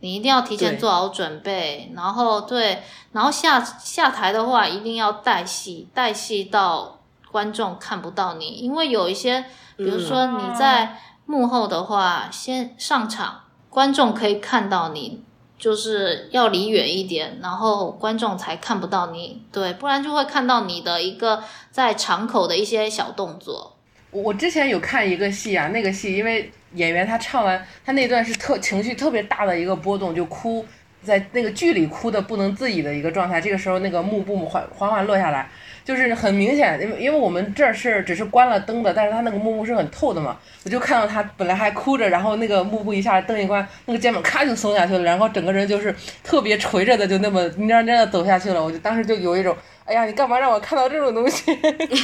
[0.00, 6.98] 你一定要提前做好准备，然后对，然后下下台的话，一定要带戏，带戏到
[7.32, 15.24] 观众看不到你，因为有一些，比如说你在幕后的话，先上场，观众可以看到你，
[15.58, 23.74] 就是要离远一点，然后观众才看不到你，对，不然就会看到你的一个在场口的一些小动作。
[24.10, 30.64] 我之前有看一个戏啊，那个戏因为演员他唱完，他那段是特情绪特别大的一个波动，就哭，
[31.02, 33.40] 在那个剧里哭的不能自已的一个状态。
[33.40, 35.50] 这个时候那个幕布缓缓缓落下来，
[35.88, 48.62] 就是很明显，因为因为我们这儿是只是关了灯的，但是他那个幕布是很透的嘛，我就看到他本来还哭着，然后那个幕布一下灯一关，那个肩膀咔就松下去了，然后整个人就是特别垂着的，就那么蔫蔫的走下去了。
[48.62, 51.58] 我就当时就有一种，哎呀，你干嘛让我看到这种东西，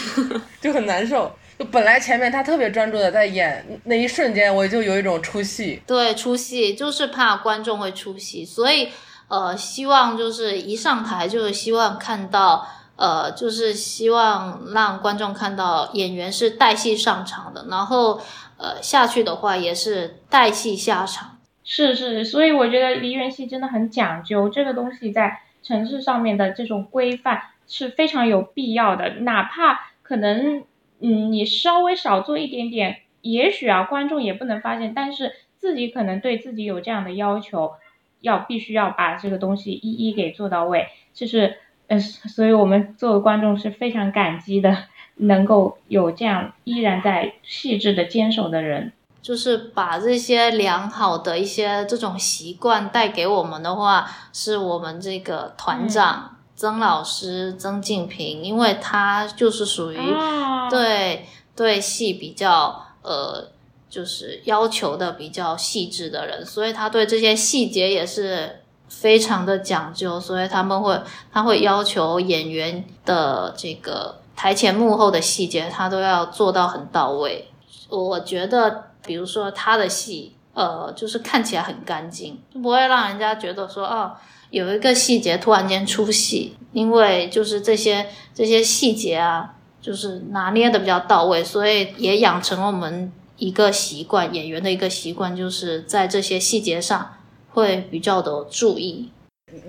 [0.62, 1.30] 就很难受。
[1.58, 5.82] 就本来前面他特别专注的在演那一瞬间，我就有一种出戏。
[5.86, 8.88] 对，出戏就是怕观众会出戏，所以
[9.28, 18.20] 呃，希望就是一上台就是希望看到呃，就是希望让观众看到演员是带戏上场的，然后
[18.56, 21.38] 呃下去的话也是带戏下场。
[21.64, 30.62] 是是，所以我觉得梨园戏真的很讲究，这个东西在城市上面的这种规范是非常有必要的，哪怕可能
[31.00, 37.72] 嗯你稍微少做一点点，也许啊观众也不能发现，但是自己可能对自己有这样的要求，
[38.20, 41.56] 要必须要把这个东西一一给做到位，就是
[41.94, 44.76] 呃，所以我们作为观众是非常感激的，
[45.16, 48.92] 能够有这样依然在细致的坚守的人。
[49.22, 61.24] 就是把这些良好的一些这种习惯带给我们的话，是我们这个团长、曾老师曾静平，因为他就是属于、啊，对
[61.56, 63.48] 对戏比较呃，
[63.88, 68.60] 就是要求的比较细致的人，所以他对这些细节也是
[69.00, 70.98] 非常的讲究，所以他们会
[71.32, 77.48] 他会要求演员的这个台前幕后的细节，他都要做到很到位。
[77.90, 84.12] 我觉得，比如说他的戏，呃，就是看起来很干净，就不会让人家觉得说，哦，
[84.50, 97.14] 有一个细节突然间出戏，因为就是这些这些细节啊，就是拿捏的比较到位，所以也养成了我们一个习惯，演员的一个习惯，就是在这些细节上
[97.54, 99.10] 会比较的注意。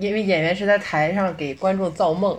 [0.00, 2.36] 因为演员是在台上给观众造梦，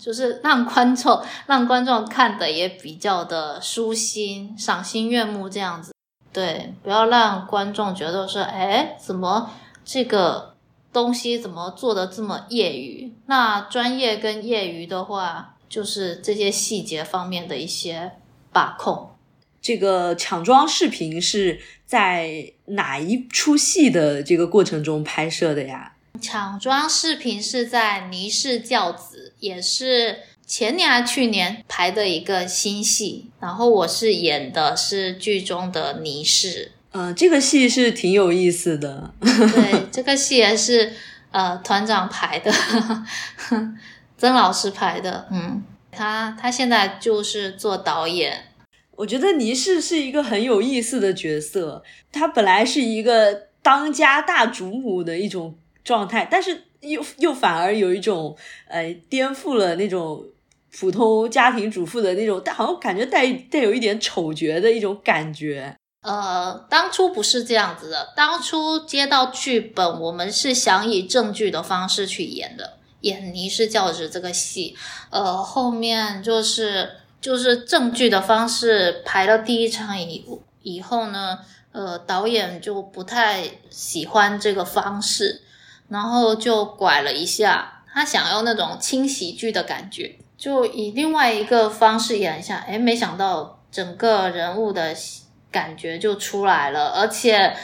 [0.00, 5.92] 就是让观众让观众看的也比较的舒心、赏心悦目这样子。
[6.32, 9.50] 对，不要让观众觉得说，哎，怎么
[9.84, 10.54] 这个
[10.92, 13.12] 东西怎么做的这么业余？
[13.26, 18.12] 那专业跟业余的话，就是这些细节方面的一些
[18.52, 19.10] 把控。
[19.66, 25.94] 这个抢妆视频是在哪一出戏的这个过程中拍摄的呀？
[26.22, 36.70] 抢妆视频是在《倪氏教子》，也是前年还去年排的一个新戏，然后我是演的是剧中的倪氏。
[36.92, 39.12] 嗯、这个戏是挺有意思的。
[39.20, 40.92] 对， 这个戏也是
[41.32, 42.52] 呃团长排的，
[44.16, 45.26] 曾老师排的。
[45.32, 48.44] 嗯，他他现在就是做导演。
[48.96, 58.36] 我觉得倪氏是一个很有意思的角色，她本来是一个当家大主母的一种状态，但是又又反而有一种
[58.68, 60.24] 呃颠覆了那种
[60.78, 65.76] 普通家庭主妇的那种，但好像感觉带带有一点丑角的一种感觉。
[66.02, 74.76] 呃，当初不是这样子的，当初接到剧本，我们是想以正剧的方式去演的，演《倪氏教子》这个戏。
[75.10, 76.90] 呃，后面就是
[77.20, 80.24] 就是正剧的方式排了第一场以
[80.62, 81.38] 以后呢，
[81.72, 85.42] 呃，导演就不太喜欢这个方式，
[85.88, 94.94] 然后就拐了一下，他想要那种轻喜剧的感觉，就以另外一个方式演一下，哎，没想到整个人物的
[95.50, 97.56] 感觉就出来了，而且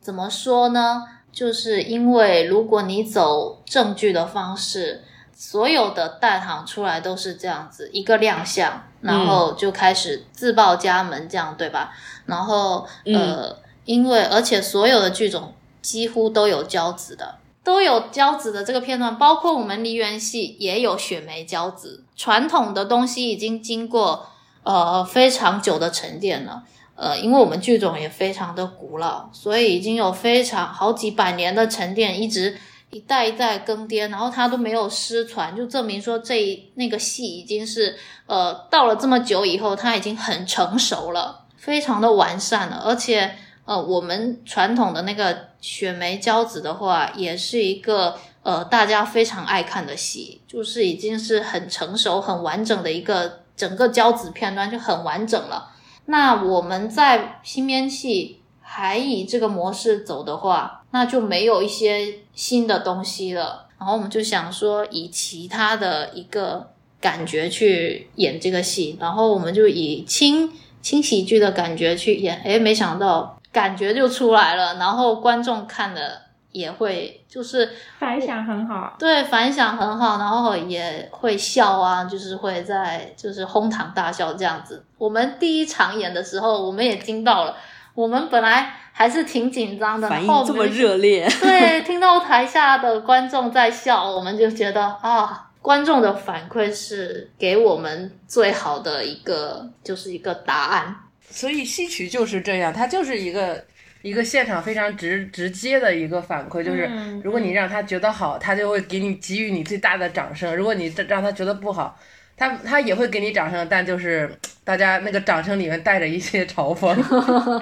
[0.00, 1.04] 怎么说呢？
[1.32, 5.04] 就是因为如果你走正剧的方式，
[5.40, 11.94] 所有的大行出来都是这样子一个亮相，然后就开始自报家门，这样对吧？
[12.26, 22.04] 然后呃，因为而且所有的剧种几乎都有交子的，都有交子的这个片段，包括我们梨园戏也有雪梅交子。
[22.14, 24.28] 传统的东西已经经过
[24.62, 26.64] 呃非常久的沉淀了。
[26.96, 32.58] 呃，因为我们剧种也非常的古老，所以已经有非常好几百年的沉淀，一直
[32.90, 42.82] 一代一代更迭，然后它都没有失传，就证明说这那个戏已经是呃到了这么久以后，它已经很成熟了，非常的完善了。
[42.84, 55.70] 而且呃，我们传统的那个雪梅娇子的话，也是一个呃大家非常爱看的戏，就是已经是很成熟、很完整的一个整个娇子片段就很完整了。
[56.06, 58.39] 那我们在新编戏
[58.72, 63.66] 还以这个模式走的话，那就没有一些新的东西了。
[63.80, 72.40] 然后我们就想说，以其他的一个感觉去演这个戏，然后我们就以轻轻喜剧的感觉去演。
[72.44, 76.30] 哎，没想到感觉就出来了，然后观众看的。
[76.52, 84.84] 也会就是反响很好，对，反响很好，然后也会笑啊，就是会在就是哄堂大笑这样子。
[84.98, 87.54] 我们第一场演的时候，我们也惊到了，
[87.94, 100.96] 我们本来还是挺紧张的，反应这么热烈， 对，听到台下的观众在笑，我们就觉得啊，观众的反馈是给我们最好的一个就是一个答案。
[101.30, 103.64] 所以戏曲就是这样，它就是一个。
[104.02, 106.90] 一个现场非常直直接的一个反馈，就是
[107.22, 111.94] 如果你让他觉得好，他就会给你给予你最大的掌声；如果你让他觉得不好，
[112.40, 114.34] 他他也会给你掌声，但就是
[114.64, 116.94] 大家那个掌声里面带着一些嘲讽，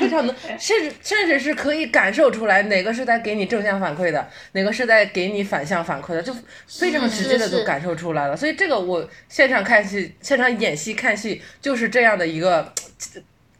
[0.00, 6.34] 非常能，甚至甚至是可以感受出来哪个是在给你正向反馈的，哪个是在给你反向反馈的，就
[6.66, 8.36] 非常直接的就感受出来了。
[8.36, 12.72] 所以这个我现场看戏、现场演戏看戏就是这样的一个。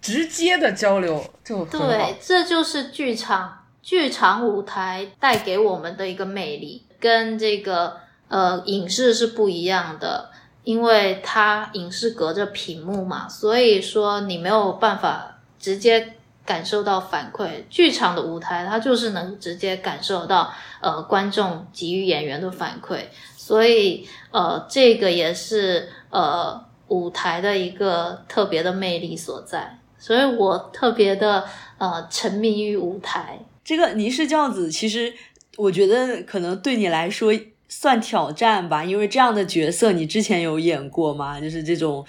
[0.01, 7.97] 直接的交流就对，这就是剧场剧场舞台带给我们的一个魅力，跟这个
[8.33, 10.31] 呃影视是不一样的，
[10.65, 16.15] 因为它影视隔着屏幕嘛，所以说你没有办法直接
[16.47, 17.65] 感受到反馈。
[17.69, 23.05] 剧场的舞台它就是能直接感受到呃观众给予演员的反馈，
[23.37, 29.79] 所以呃这个也是呃舞台的一个特别的魅力所在。
[29.99, 31.45] 所以我特别的
[31.79, 33.39] 呃沉迷于舞台。
[33.63, 35.13] 这个泥氏教子，其实
[35.57, 37.33] 我觉得可能对你来说
[37.75, 41.41] 算挑战吧，因为这样的角色你之前有演过吗？
[41.41, 42.05] 就是这种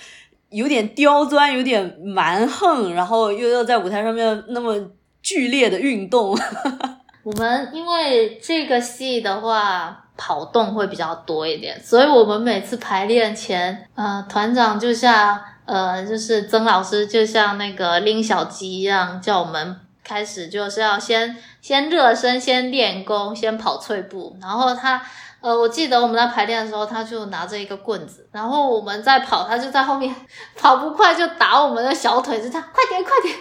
[0.50, 4.76] 有点刁钻、有点蛮横，然后又要在舞台上面那么
[5.22, 6.38] 剧烈的运动。
[7.24, 15.40] 我们因为这个戏的话，跑动会比较多一点，所以我们每次排练前，呃，团长就像。
[15.66, 24.36] 呃，就是曾老师就像那个拎小鸡一样，叫我们开始就是要先先热身，先练功，先跑脆步。
[24.42, 25.02] 然后他，
[25.44, 30.16] 呃，我记得我们在排练的时候，他就拿着一个棍子，然后我们在跑，他就在后面
[30.58, 33.36] 跑不快就打我们的小腿，就这样，快点快点，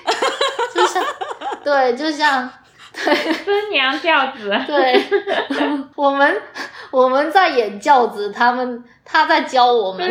[0.75, 1.05] 就像
[1.63, 2.51] 对，就像
[2.93, 5.07] 对 孙娘教子，对，
[5.95, 6.43] 我们
[6.91, 10.11] 我们在演教子，他们他在教我们。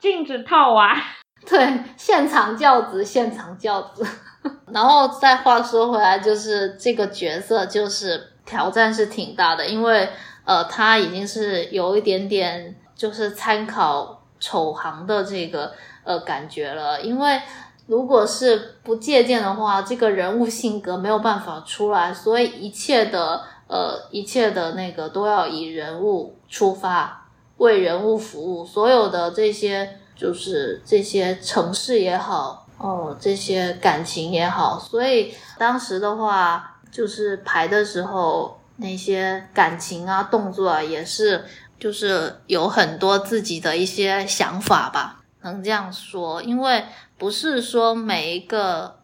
[0.00, 1.00] 禁止套娃，
[1.48, 4.04] 对，现场教子，现场教子。
[4.74, 10.10] 然后再话说回来，就是这个角色就是挑战是挺大的，因为
[10.44, 15.72] 呃，他已经是有一点点就是参考丑行的这个
[16.04, 17.00] 呃感觉了。
[17.00, 17.40] 因为
[17.86, 27.18] 如果是不借鉴的话，这个人物性格没有办法出来，所以一切的呃一切的那个都要以人物出发。
[27.58, 41.44] 为人物服务，所有的这些就是这些城市也好，哦，这些感情也好，所以当时的话，就是排的时候那些感情啊、动作啊，也是
[41.78, 46.84] 就是有很多自己的一些想法吧，能这样说，因为
[47.18, 49.00] 不是说每一个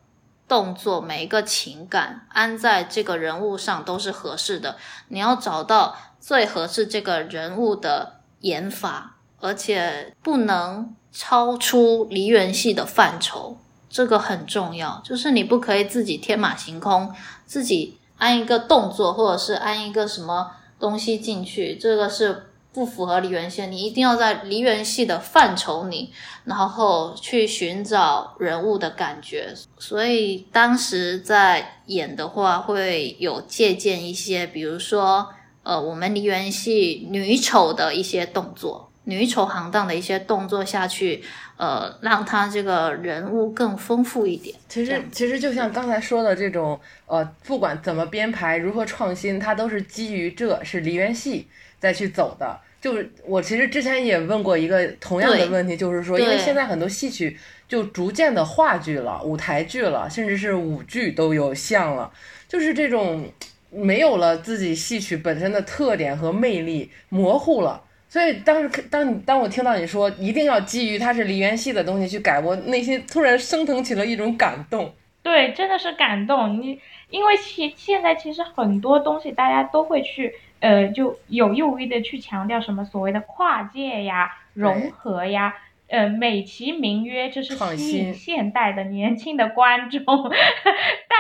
[0.47, 4.77] 动作、每一个情感安在这个人物上都是合适的，
[5.09, 8.15] 你要找到最合适这个人物的。
[8.43, 13.59] 演法，而且不能超出梨园戏的范畴，
[13.91, 15.03] 这个很重要。
[15.05, 17.13] 就是你不可以自己天马行空，
[17.47, 23.67] 自己安一个动作，或者是安一个什么东西进去，这个是不符合梨园戏。
[23.67, 26.13] 你一定要在梨园戏的范畴里，
[26.45, 29.55] 然后去寻找人物的感觉。
[29.79, 35.29] 所以当时在演的话，会有借鉴一些，比如说。
[35.65, 41.23] 呃，我们梨园戏女丑的一些动作，女丑行当的一些动作下去，
[41.59, 44.57] 呃，让他这个人物更丰富一点。
[44.69, 51.47] 其实，其实就像刚才说的这种，呃，不管怎么编排，如何创新，它都是基于这是梨园戏
[51.79, 52.59] 再去走的。
[52.81, 57.37] 就是我其实之前也问过一个同样的问题，就是说，因为现在很多戏曲
[57.69, 62.11] 就逐渐的话剧了、舞台剧了，甚至是舞剧都有像了，
[62.49, 63.31] 就是这种。
[63.71, 67.83] 没有了自己戏曲本身的特点和魅力，模糊了。
[68.09, 74.93] 所以当时当你当我听到你说一定要基于它是梨园戏的东西去改，我内心突然升腾起了一种感动。
[75.23, 76.59] 对，真的是感动。
[76.61, 76.81] 你
[77.11, 85.55] 因为其现在其实很多东西大家都会去呃，就有意无意的去强调什么所谓的跨界呀、融合呀。
[85.89, 91.19] 呃，美其名曰这是吸引现代的年轻的观众， 但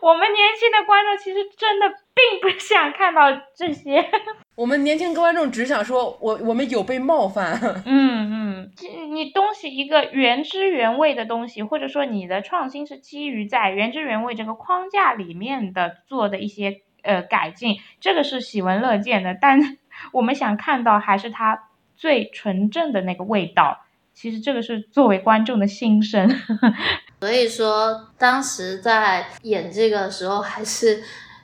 [0.00, 3.22] 我们年轻的观众其实真的并不想看到
[3.56, 4.08] 这些。
[4.54, 7.82] 我们年轻观众只想说，我我们有被冒犯。
[7.84, 8.30] 嗯
[8.70, 8.70] 嗯，
[9.12, 19.36] 你东西一个原汁原味的东西，或者说你的创新是基于在原汁原味这个框架里面的做的一些呃改进，这个是喜闻乐见的。
[19.40, 19.78] 但
[20.12, 21.64] 我们想看到还是它。
[22.00, 23.76] 最纯正的那个味道，
[24.14, 26.34] 其实这个是作为观众的心声。
[27.20, 31.02] 所以说，当时在演这个时候，还是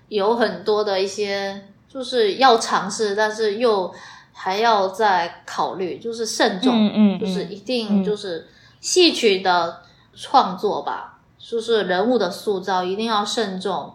[0.09, 3.95] 有很多的一些，就是要尝试，但是又
[4.33, 8.49] 还要再考虑，就是慎重，嗯嗯，就是一定就是
[8.81, 9.83] 戏曲的
[10.15, 13.93] 创作吧，就是人物的塑造一定要慎重。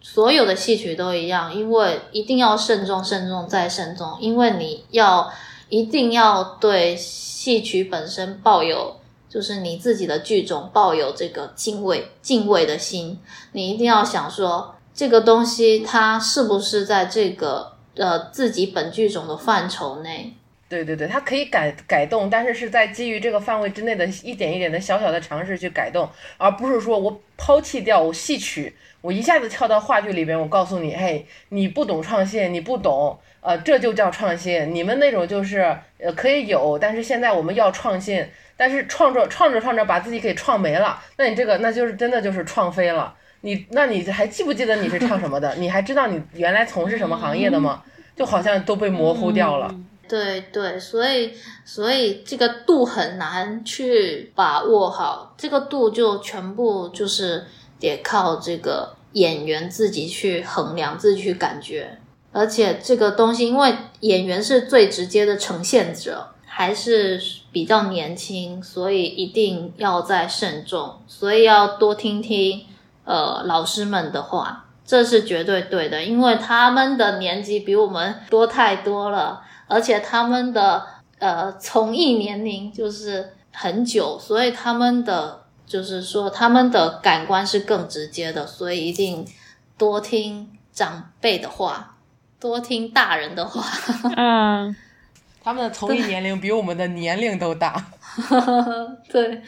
[0.00, 5.28] 所有的戏曲都一样，因为一定要慎重、慎重再慎重，因为你要。
[5.68, 8.96] 一定要对戏曲本身抱有，
[9.28, 13.18] 就是你自己的剧种抱有这个敬畏、敬畏的心。
[13.52, 20.36] 你一定要想说，这个东西它是不是在这个呃自己本剧种的范畴内？
[20.68, 26.08] 对对对，它可以改改动，但是是在基于这个范围之内的一点一点的小小的尝试去改动，
[26.38, 33.16] 而不是说我抛弃掉我戏曲，我一下子跳到话剧里边，我告诉你，嘿，你不懂创新，你不懂。
[33.40, 34.74] 呃，这就叫创新。
[34.74, 35.60] 你们那种就是
[35.98, 43.14] 呃可以有，但是现在我们要创新，但是创作创着创着把自己给创没了，那你这个那就是真的就是创飞了。
[43.42, 45.54] 你那你还记不记得你是唱什么的？
[45.54, 47.84] 你还知道你原来从事什么行业的吗？
[48.16, 49.72] 就好像都被模糊掉了。
[50.08, 51.32] 对对，所以
[51.64, 57.44] 所以这个度很难去把握好，这个度就全部就是
[57.78, 61.98] 得靠这个演员自己去衡量，自己去感觉。
[62.32, 67.18] 而且这个东西，因为演员是最直接的呈现者，还是
[67.50, 72.66] 比较年轻，所以一定要再慎重，所以要多听听
[73.04, 80.86] 呃老师们的话，这是绝对对的，因为他们的年纪比我们多太多了，而且他们的
[81.18, 89.26] 呃从艺年龄就是很久，所以他们的就是说他们的感官是更直接的，所以一定
[89.76, 91.92] 多听长辈的话。
[92.38, 93.64] 多听大人的话，
[94.14, 94.76] 嗯，
[95.42, 97.82] 他们的从艺年龄比我们的年龄都大，
[99.10, 99.42] 对，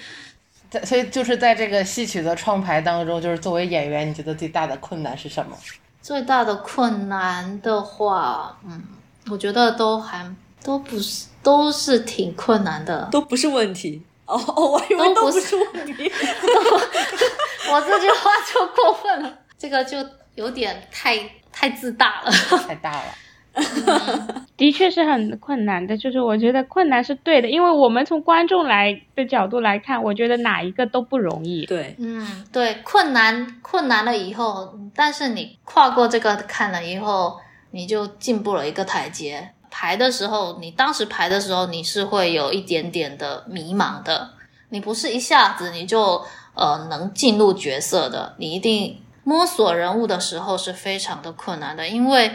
[0.71, 5.55] 在所以就是在这个戏曲的创排当中，就是作为演员，你觉得最大的困难是什么？
[6.01, 8.83] 最大的困难的话，嗯，
[9.31, 10.24] 我觉得都还
[10.64, 14.03] 都不是，都是挺困难的，都不是问题。
[14.26, 16.11] 哦哦，我以为都不是问题，
[17.72, 19.97] 我这句话就过分了，这个就
[20.35, 21.18] 有点太。
[21.51, 22.31] 太自大了，
[22.68, 25.99] 太大了， 的确是很困难的。
[25.99, 31.66] 就是我觉得困难是对的，因为我们从观众来的角度来看，我觉得哪一个都不容易。
[31.66, 37.41] 对，嗯，对，困难困难了以后，但是你跨过这个坎了以后，
[37.71, 39.53] 你就进步了一个台阶。
[39.71, 44.31] 排的时候，你当时排的时候，你是会有一点点的迷茫的，
[44.71, 49.03] 你不是一下子你就呃能进入角色的，你一定。
[49.25, 52.33] 摸索人物的时候是非常的困难的，因为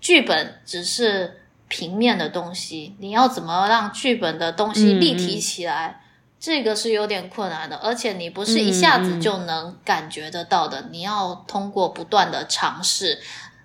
[0.00, 6.00] 剧本只是平面的东西，你要怎么让剧本的东西立体起来，
[6.40, 13.20] 这个是有点困难的，而且你不是一下子就能感觉得到的，你要通过不断的尝试，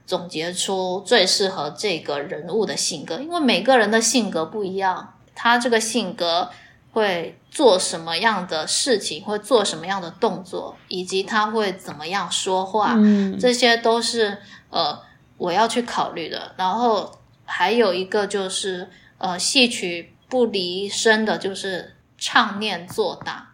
[0.08, 6.50] 总结出最适合这个人物的性格，因为每个人的性格不一样，他这个性格。
[6.94, 14.40] 会做什么样的事情，会做什么样的动作，以及他会怎么样说话，嗯这些都是
[14.72, 15.00] 呃
[15.38, 16.54] 我要去考虑的。
[16.58, 18.90] 然后还有一个就是
[19.20, 23.47] 呃戏曲不离身的，就是唱念做打。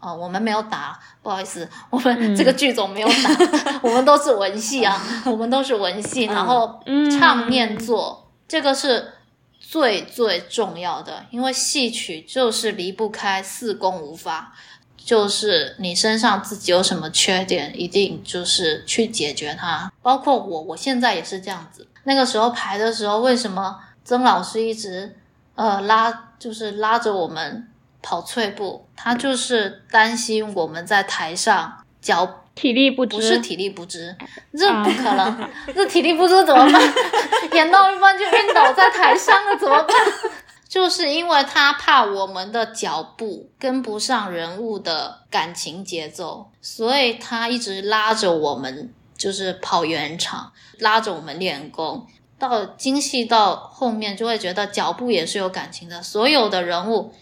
[0.00, 9.12] 哦，我们没有打，不好意思，我们嗯这个剧种没有打， 我们都是文戏啊， 我们都是文戏，然后嗯唱念做，这个是
[9.60, 14.54] 最最重要的，因为戏曲就是离不开四功五法，
[14.96, 19.92] 就是你身上自己有什么缺点，一定就是去解决它。
[20.02, 21.86] 包括我，我现在也是这样子。
[22.04, 25.14] 那个时候排的时候，为什么曾老师一直
[25.54, 27.68] 呃拉，就是拉着我们
[28.02, 28.86] 跑脆步？
[28.96, 34.14] 他就是担心我们在台上脚体力不支，不是体力不支，
[34.56, 36.82] 这不可能， 这体力不支怎么办？
[37.52, 39.96] 演到一半就晕倒在台上了怎么办？
[40.68, 52.06] 就是因为他怕我们的脚步跟不上人物的感情节奏，所以他一直拉着我们，就是跑圆场，拉着我们练功。
[52.38, 56.00] 到精细到后面，就会觉得脚步也是有感情的。
[56.02, 57.12] 所有的人物，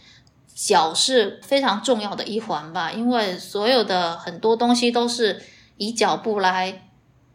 [0.61, 5.41] 脚是非常重要的一环吧，因为所有的很多东西都是
[5.77, 6.89] 以脚步来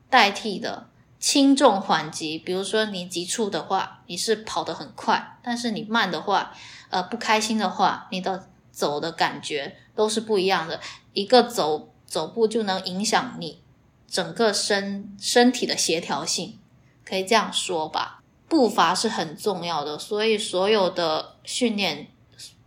[0.09, 0.89] 代替的，
[1.21, 2.38] 轻重缓急。
[2.38, 6.51] 比如说你急促的话，你是跑得很快；但是你慢的话，
[6.89, 10.82] 呃，不开心的话，你的走的感觉都是不一样的。
[11.13, 13.61] 一个走走步就能影响你
[14.05, 16.59] 整个身身体的协调性，
[17.05, 18.21] 可以这样说吧。
[18.49, 22.09] 步伐是很重要的，所以所有的训练。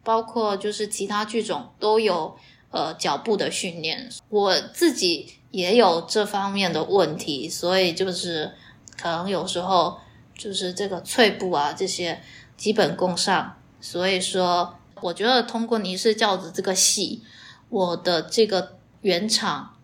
[0.07, 2.36] 包括就是其他剧种都有
[2.70, 8.52] 呃脚步的训练，我自己也有这方面的问题，所以就是
[8.96, 9.98] 可能有时候
[10.38, 12.22] 就是这个脆步啊这些
[12.57, 17.24] 基本功上，所以说我觉得通过《泥式教子》这个戏，
[17.68, 19.74] 我的这个原场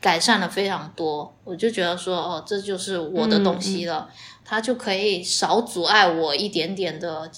[0.00, 4.08] 改善了非常多，我就觉得说哦，这就是我的东西了，
[4.44, 7.28] 它就可以少阻碍我一点点的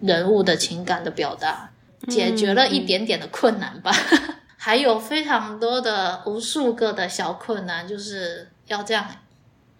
[0.00, 1.70] 人物的情感的表达。
[2.08, 3.92] 解决了一点点的困难吧，
[4.56, 9.06] 还有非常多的无数个的小困难，就是要这样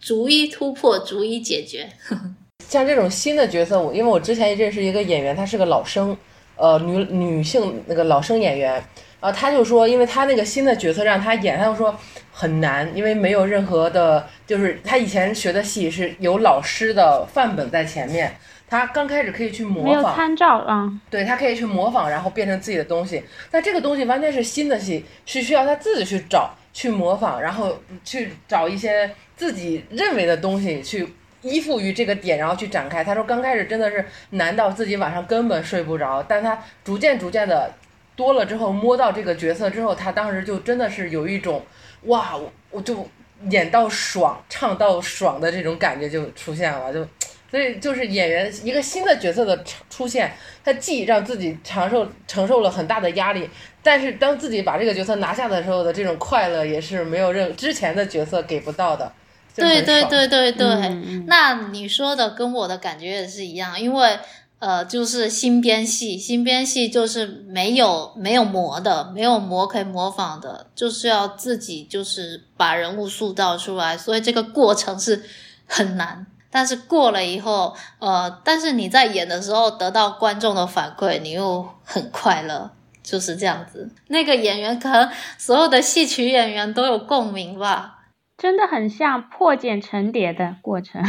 [0.01, 1.89] 逐一突破，逐一解决。
[2.69, 6.17] 像这种新的角色，我因为我之前认识一个演员，她是个老生，
[6.57, 8.73] 呃，女女性那个老生演员，
[9.21, 11.97] 然后他就说，因为他那个新的角色让他演，他就说
[12.33, 18.37] 很难，因为没有任何的，就是他以前学的戏是有老师的范本在前面，
[18.69, 20.93] 他刚开始可以去模仿，没有参照啊。
[21.09, 23.23] 对他可以去模仿，然后变成自己的东西。
[23.51, 31.09] 但这个东西完全是新的戏，是需要他自己去找、去模仿，然后去找一些自己认为的东西去
[31.43, 33.05] 依附于这个点，然后去展开。
[33.05, 37.73] 他说刚开始真的是难到自己晚上根本睡不着，但他逐渐逐渐的
[38.17, 41.65] 多了之后，摸到这个角色之后，他当时就真的是有一种
[42.07, 43.09] 哇，我我就
[43.51, 47.07] 演到爽、唱到爽的这种感觉就出现了，就。
[47.57, 50.31] 所以就是演员一个新的角色的出现，
[50.63, 53.49] 他既让自己承受承受了很大的压力，
[53.83, 59.11] 但是当自己把这个角色拿下的时候的这种快乐，也是没有任之前的角色给不到的。
[59.55, 60.67] 对对对对对，
[61.27, 64.19] 那你说的跟我的感觉也是一样，因为
[64.59, 75.23] 呃，就是新编戏，新编戏就是没有没有模的，没有模可以模仿的，就是要自己就是把人物塑造出来，所以这个过程是
[75.67, 76.27] 很难。
[76.51, 82.71] 但是过了以后，呃，但是你在演的时候得到观众的反馈，你又很快乐，
[83.03, 83.91] 就是这样子。
[84.09, 87.95] 那个演员可能所有的戏曲演员都有共鸣吧。
[88.39, 91.03] 真的很像破茧成蝶的过程。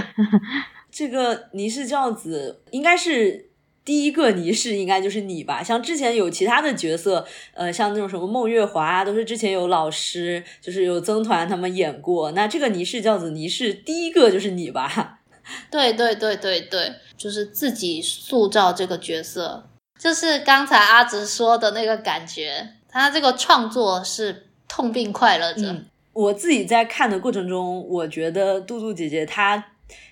[0.89, 3.49] 这个泥氏教子应该是
[3.83, 5.61] 第一个倪氏，应该就是你吧？
[5.61, 12.31] 像之前有其他的角色，呃，像那种什么孟月华啊，都是之前有老师，就是有曾团他们演过。
[12.31, 15.19] 那这个倪氏教子，倪氏第一个就是你吧？
[15.71, 19.67] 对对对对对，就是自己塑造这个角色，
[19.99, 22.73] 就是刚才阿直说的那个感觉。
[22.89, 25.67] 他这个创作是痛并快乐着。
[25.67, 29.63] 嗯，我自己在看的过程中，我觉得杜杜姐姐她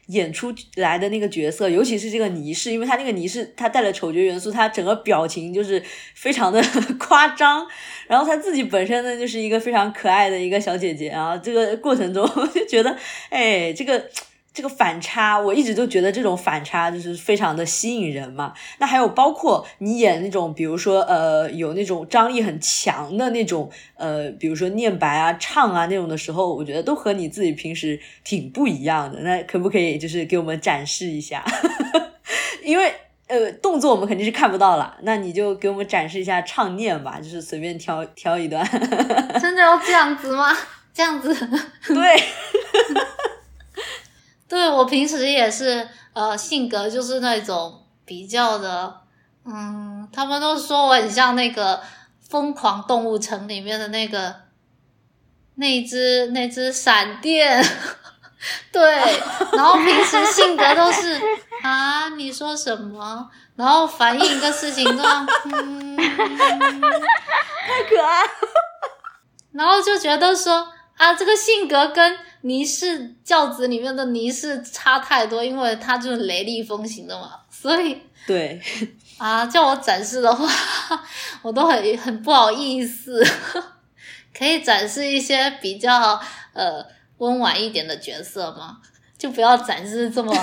[0.08, 5.82] 演出来的那个角色，尤其是这个倪氏，因为她那个倪氏，她带了丑角元素，她整个表情就是
[6.14, 6.62] 非常的
[7.00, 7.66] 夸张，
[8.08, 11.36] 然后她自己本身呢，就是一个非常可爱的一个小姐姐啊。
[11.38, 12.96] 这个过程中 我就觉得，
[13.30, 14.06] 哎，这个。
[14.56, 18.54] 这个反差，我一直都觉得这种反差就是非常的吸引人嘛。
[18.78, 29.20] 那还有包括你演那种，比如说呃，有那种张力很强的那种，呃，比如说念白啊、唱啊那种的时候，我觉得都和你自己平时挺不一样的。
[29.20, 31.44] 那可不可以就是给我们展示一下？
[32.64, 32.94] 因为
[33.28, 38.66] 呃，动作我们肯定是看不到了，那你就给我们展示一下唱念吧，就是随便挑挑一段。
[39.42, 40.56] 真的要这样子吗？
[40.94, 41.34] 这样子？
[41.90, 42.16] 对，
[44.56, 49.02] 对我平时也是，呃，性格就是那种比较的，
[49.44, 51.76] 嗯，他们都说我很像那个
[52.30, 54.34] 《疯狂动物城》里面的那个
[55.56, 57.62] 那只那只闪电。
[58.72, 58.82] 对，
[59.52, 61.20] 然后平时性格都是
[61.62, 63.30] 啊，你说什么？
[63.58, 65.04] 然后反应一个事情都
[65.52, 66.08] 嗯，太
[67.84, 68.30] 可爱了。
[69.52, 78.62] 然后就觉得说啊，这个性格跟倪氏教子里面的倪氏差太多，因为他就是雷厉风行的嘛，所以对
[79.18, 80.48] 啊，叫我展示的话，
[81.42, 83.26] 我都很很不好意思，
[84.38, 86.20] 可以展示一些比较
[86.54, 86.86] 呃。
[87.20, 88.80] 温婉一点的角色吗？
[89.18, 90.36] 就不要展示这么，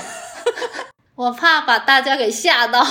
[1.15, 2.83] 我怕把大家给吓到。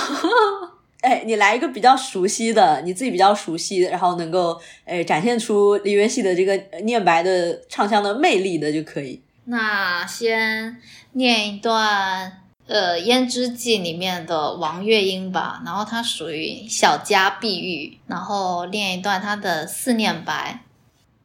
[1.02, 9.20] 哎，你来一个比较熟悉的，你自己比较熟悉，然后能够哎展现出梨园戏的这个念白的唱腔的魅力的就可以。
[9.44, 10.80] 那先
[11.12, 20.60] 念一段呃《胭脂记》里面的王月英吧，然后她属于小家碧玉，然后念一段她的四念白。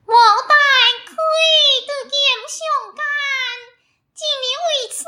[0.08, 0.56] 莫待
[1.06, 1.14] 开
[1.86, 2.18] 得剑
[2.50, 2.58] 相
[2.96, 3.06] 干，
[4.16, 5.06] 今年为春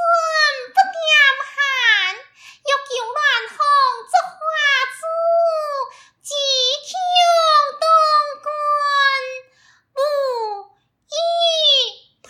[0.69, 1.01] 不点
[1.41, 1.48] 寒。
[2.69, 3.17] 欲救乱
[3.49, 3.57] 风
[4.05, 4.37] 作花
[4.93, 5.01] 烛，
[6.21, 6.29] 只
[6.85, 6.93] 求
[7.79, 7.83] 东
[8.43, 8.47] 关
[9.93, 9.97] 不
[11.07, 11.17] 一
[12.21, 12.29] 叹。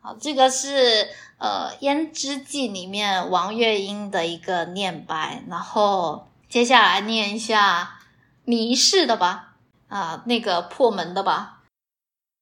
[0.00, 8.00] 好，这个是呃《胭脂记》里面王月英的一个念白，然后接下来念一下
[8.46, 9.50] 倪氏的吧。
[9.88, 11.60] 啊，那个破门的吧，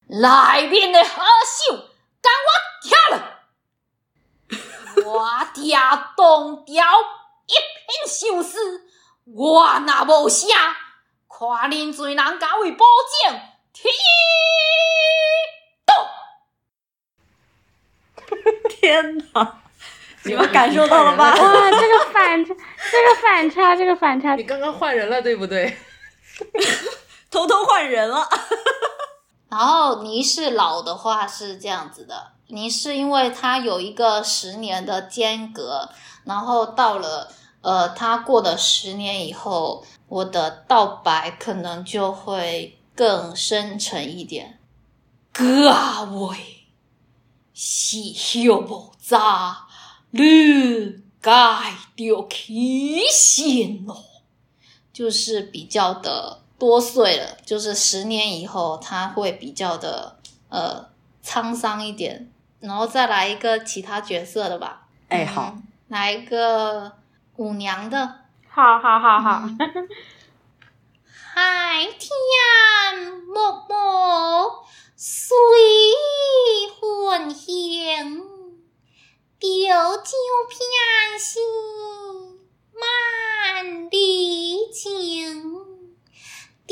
[0.07, 2.47] 来面的阿秀，跟我
[2.81, 3.30] 跳了，
[5.11, 5.75] 我爹
[6.15, 6.85] 东调
[7.45, 8.83] 一片相思，
[9.25, 10.47] 我那无啥，
[11.27, 12.85] 看恁罪人敢为保
[13.25, 13.39] 证，
[13.73, 13.93] 天
[15.85, 15.93] 动！
[18.69, 19.61] 天哪，
[20.23, 21.35] 你们感受到了吧？
[21.35, 22.55] 哇，这个反差，
[22.89, 25.77] 这个反差，这个反差，你刚刚换人了，对不对？
[27.29, 28.29] 偷偷换人了，
[29.51, 35.89] 然后倪氏老的话是这样子的，倪氏因为他有一个十年的间隔，
[36.23, 37.29] 然后到了
[37.59, 44.57] 呃他过了十年以后，我的道白可能就会更深沉一点。
[45.33, 45.69] 各
[46.05, 46.67] 位
[47.53, 49.67] 是小无渣，
[50.11, 54.01] 你该着起心咯，
[54.93, 56.37] 就是比较的。
[56.61, 60.87] 多岁了，就是十年以后，他会比较的呃
[61.25, 64.87] 沧桑一点，然后再来一个其他角色的吧。
[65.09, 65.57] 哎，好，
[65.87, 66.91] 来一个
[67.37, 68.19] 舞娘的。
[68.47, 69.41] 好好好好。
[71.33, 74.63] 海 天默默
[74.95, 75.35] 随
[76.79, 78.21] 魂香，
[79.39, 80.13] 钓酒
[80.47, 81.39] 偏西
[82.75, 85.70] 万里情。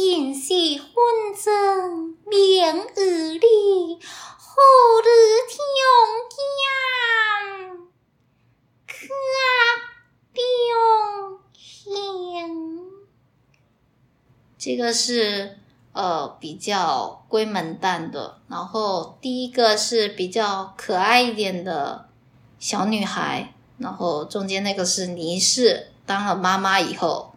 [0.01, 3.99] 点色混争明儿里，
[4.37, 4.55] 后
[5.01, 5.09] 日
[5.49, 5.59] 天
[7.67, 7.89] 降
[8.87, 8.93] 可
[10.31, 10.41] 表
[11.51, 11.91] 现。
[14.57, 15.57] 这个是
[15.91, 22.07] 呃比较闺门旦的，然后第一个是比较可爱一点的
[22.57, 27.28] 小女孩，然后中间那个是倪氏，当了妈妈以后。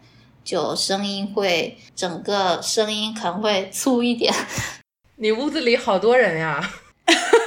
[0.45, 4.33] 就声音会，整个声音可能会粗一点。
[5.17, 6.61] 你屋子里好多人呀，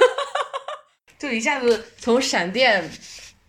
[1.18, 2.90] 就一下子从闪电，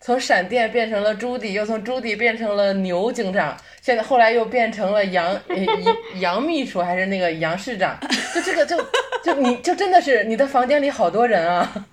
[0.01, 5.39] 从闪电变成了朱迪，又从朱迪变成了牛警长，现在后来又变成了杨
[6.19, 7.97] 杨秘书还是那个杨市长，
[8.35, 8.77] 就这个就
[9.23, 11.85] 就你就真的是你的房间里好多人啊。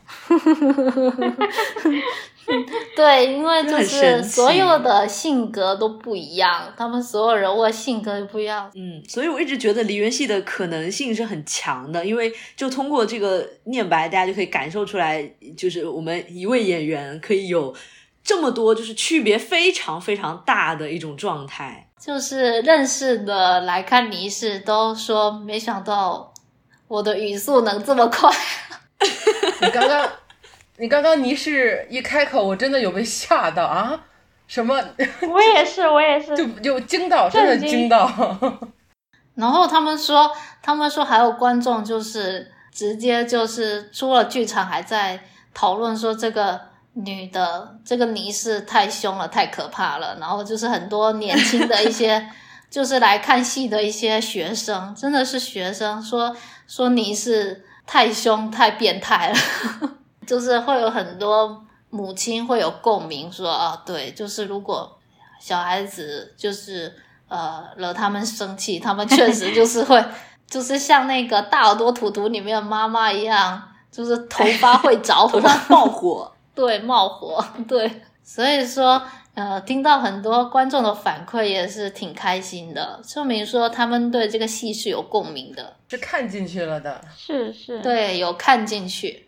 [2.95, 8.71] 对，因为就是所有的性格都不一样，他们所有人物性格也不一样。
[8.75, 15.23] 嗯，所以我一直觉得梨园戏的可能性是很强的，因为就通过这个念白，大家就可以感受出来，
[15.57, 17.75] 就是我们一位演员可以有
[18.23, 21.89] 这么多，就是区别非常非常大的一种状态。
[21.99, 26.33] 就是认识的来看倪氏都说，没想到
[26.89, 28.31] 我的语速能这么快。
[29.63, 30.09] 你刚刚。
[30.79, 34.01] 你刚刚倪氏一开口，我真的有被吓到啊！
[34.47, 34.75] 什么？
[35.29, 38.11] 我也是， 我也是，就就惊到，真的惊到。
[39.37, 40.31] 然后他们说，
[40.63, 45.21] 他们说还有观众就是直接就是出了剧场还在
[45.53, 46.61] 讨论说这个
[46.93, 50.17] 女的，这个倪氏太凶了，太可怕了。
[50.21, 52.29] 然后就是很多年轻的一些，
[52.69, 59.37] 就是来看戏的一些学生，真的是学生说说倪氏太凶、太变态了，
[60.27, 64.99] 就是会有很多母亲会有共鸣，说啊，对，就是如果
[65.41, 66.95] 小孩子就是
[67.29, 70.03] 呃惹他们生气，他们确实就是会。
[70.47, 73.61] 就是像那个大耳朵图图里面的妈妈一样，
[73.91, 78.03] 就是头发会着火， 冒火，对，冒火，对。
[78.23, 79.03] 所以说，
[79.35, 89.24] 呃，听到很多观众的反馈也是挺开心的，证明说他们对这个戏是有共鸣的，是看进去了的，是是，对，有看进去。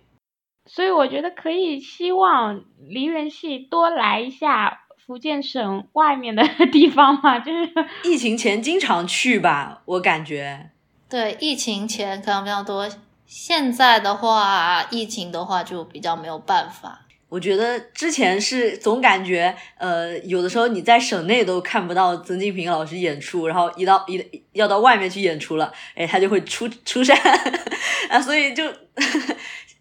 [0.67, 6.43] 所以我觉得可以希望梨园戏多来一下福建省外面的
[6.73, 7.71] 地方嘛，就是
[8.05, 10.71] 疫情前经常去吧，我感觉。
[11.09, 12.89] 对，疫情前可能比较多，
[13.25, 17.03] 现在的话，疫情的话就比较没有办法。
[17.29, 27.17] 我觉得之前是总感觉，呃，有的时候你在省内都看不到曾静平老师演出，然后一到一要到外面去演出了，哎，他就会出出山
[28.11, 28.65] 啊，所以就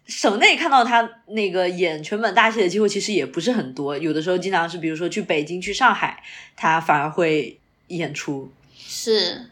[0.06, 6.22] 省内看到他那个演全本大戏的机会其实也不是很多，有的时候经常是比如说去北京、去上海，
[6.56, 8.50] 他反而会演出。
[8.74, 9.50] 是。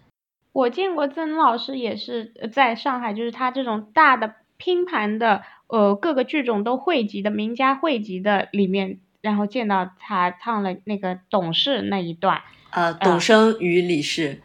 [0.53, 12.41] 我见过曾老师也是在上海，就是他这种大的拼盘的，呃，各个剧种都汇集的名家汇集的里面，然后见到他唱了那个董事那一段，
[12.71, 14.43] 呃，董生与李氏，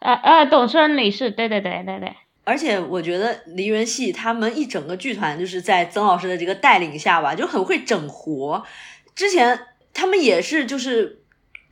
[0.00, 2.16] 呃呃，董生李氏，对对对对对。
[2.44, 8.64] 而且我觉得梨园戏他们一整个剧团就是在曾老师的这个带领下吧，就很会整活。
[9.14, 9.58] 之前
[9.92, 11.22] 他们也是就是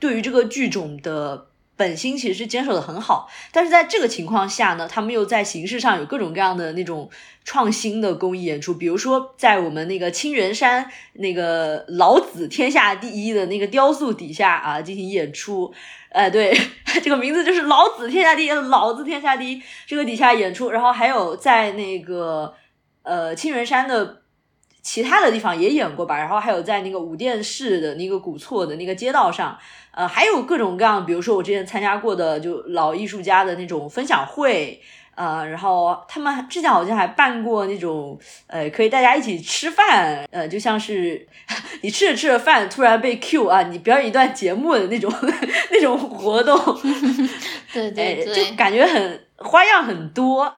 [0.01, 1.52] 对于这个剧种的。
[1.83, 7.11] 本心其实是坚守的很好，但是在这个情况下呢，他们又在形式上有各种各样的那种
[7.45, 15.75] 创新的公益演出，比如说在我们那个青源山那个老子天下第一的那个雕塑底下啊进行演出，
[16.11, 16.57] 哎，对，
[17.03, 19.61] 这个名字就是老子天下第一，老子天下第一。
[19.85, 22.55] 这个底下演出，然后还有在那个
[23.03, 24.22] 呃青源山的。
[24.83, 29.57] 其他的地方也演过吧，然后还有在那个五殿市的那个古厝的那个街道上，
[29.93, 34.81] 呃，还有各种各样，比如说我之前参加过的就老艺术家的那种分享会，
[35.15, 38.19] 呃，然后他们之前好像还办过那种，
[38.49, 41.27] 呃，可以大家一起吃饭，呃，就像是
[41.83, 45.13] 你吃着吃着饭突然被 Q 啊，你表演一段节目的那种
[45.71, 46.57] 那种活动，
[47.73, 50.53] 对对对，就感觉很花样很多。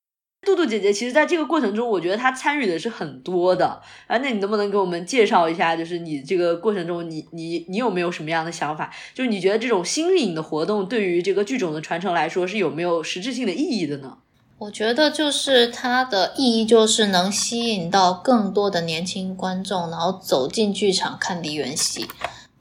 [0.44, 3.66] 杜杜姐姐，其实在这个过程中，我觉得她参与的是很多的
[4.06, 4.18] 啊。
[4.18, 8.92] 那你能不能给我们介绍一下，就是你这个过程中，你你你有没有什么样的想法？
[9.14, 14.18] 就是你觉得这种新颖的活动对于这个剧种的传承来说，是有没有实质性的意义的呢？
[14.58, 22.06] 我觉得就是它的意义，就是能吸引到更多的年轻观众，然后走进剧场看梨园戏。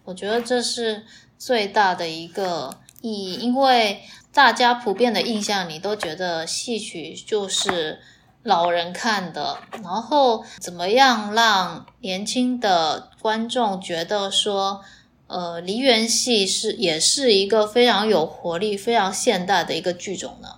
[0.05, 1.03] 我觉得这是
[1.37, 3.99] 最大的一个意义，因为。
[4.33, 7.99] 大家普遍的印象，你都觉得戏曲就是
[8.41, 14.81] 老人看的，然后怎么样让年轻的观众觉得说，
[15.27, 20.55] 呃，梨园戏是也是一个非常有活力、非常现代的一个剧种呢？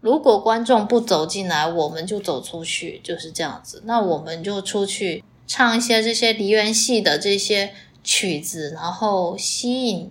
[0.00, 3.82] 如果观众不走进来，我们就走出去，就是这样子。
[3.84, 10.10] 那我们就出去唱一些这些梨园戏的这些曲子，然后吸引。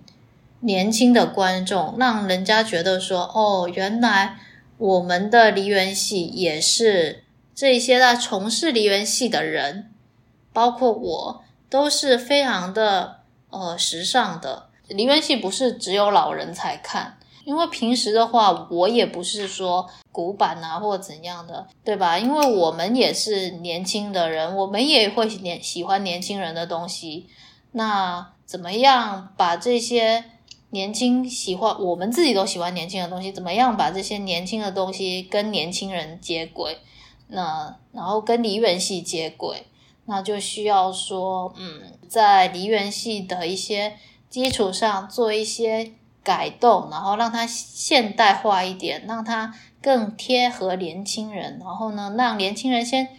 [0.61, 4.39] 年轻的观众，让人家觉得说：“哦，原来
[4.77, 9.91] 我们的梨园戏也是这些在从事梨园戏的人，
[10.51, 13.19] 包括我，都是非常的
[13.51, 14.69] 呃时尚的。
[14.87, 22.17] 梨园戏不是只有老人才看，因为平时的话，我也不是说古板啊或怎样的，对吧？
[22.17, 27.27] 因为我们也是年轻的人，我们也会年喜欢年轻人的东西。
[27.73, 30.23] 那怎么样把这些？”
[30.69, 33.31] 年轻喜欢，我们自己都喜欢年轻的东西。
[33.31, 36.77] 怎么样把这些年轻的东西跟年轻人接轨？
[37.29, 39.65] 那然后跟梨园戏接轨，
[40.05, 43.97] 那就需要说，嗯，在梨园戏的一些
[44.29, 45.91] 基础上做一些
[46.23, 51.59] 改动，然后让它现代化一点，让它更贴合年轻人。
[51.63, 53.09] 然后呢，让年轻人先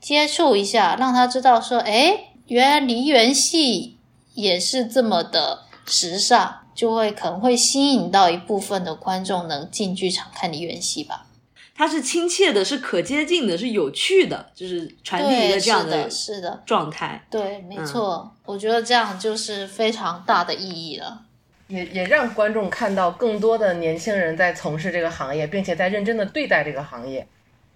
[0.00, 3.98] 接触一下，让他知道说，哎，原来梨园戏
[4.34, 6.59] 也是这么的时尚。
[6.80, 11.26] 就会可能会吸引到一部分的观众能进剧场看梨园戏吧。
[11.74, 17.22] 它是亲切的，是可接近的，是有趣的，就是传递一个这样的是的状态。
[17.30, 21.20] 对，没错，我觉得这样就是非常大的意义了。
[21.68, 27.28] 也也让观众看到更多的年轻人在从事这个行业，并且在认真的对待这个行业。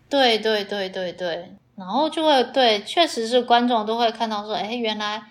[0.09, 5.25] 对对对对对，然后就会对，确实是观众都会看到说，哎，原来。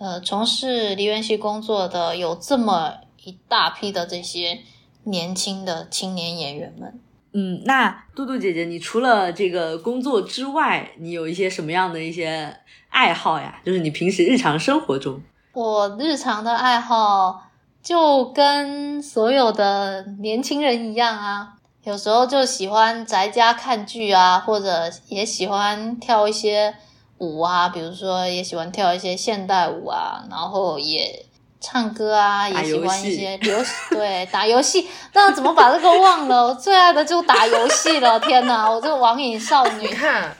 [0.00, 4.60] 呃，从事梨园戏工作的有这么一大批的这些
[5.04, 7.00] 年轻的青年演员们。
[7.32, 12.56] 嗯，那嘟嘟姐姐，你除了这个工作之外，你有一些什么样的一些
[12.88, 13.60] 爱好呀？
[13.64, 15.20] 就是你平时日常生活中，
[15.52, 17.42] 我日常的爱好
[17.82, 21.54] 就跟所有的年轻人一样啊，
[21.84, 26.74] 有时候就喜欢宅家看剧啊，或者也喜欢跳一些。
[27.20, 31.26] 舞啊，比如说也喜欢跳一些现代舞啊，然后也
[31.60, 33.58] 唱歌啊，也喜欢一些流
[33.90, 34.88] 对打游戏。
[35.12, 36.46] 那怎么把这个忘了？
[36.48, 38.18] 我 最爱的就打游戏了！
[38.20, 39.88] 天哪，我这个网瘾少女。
[39.88, 40.36] 你看，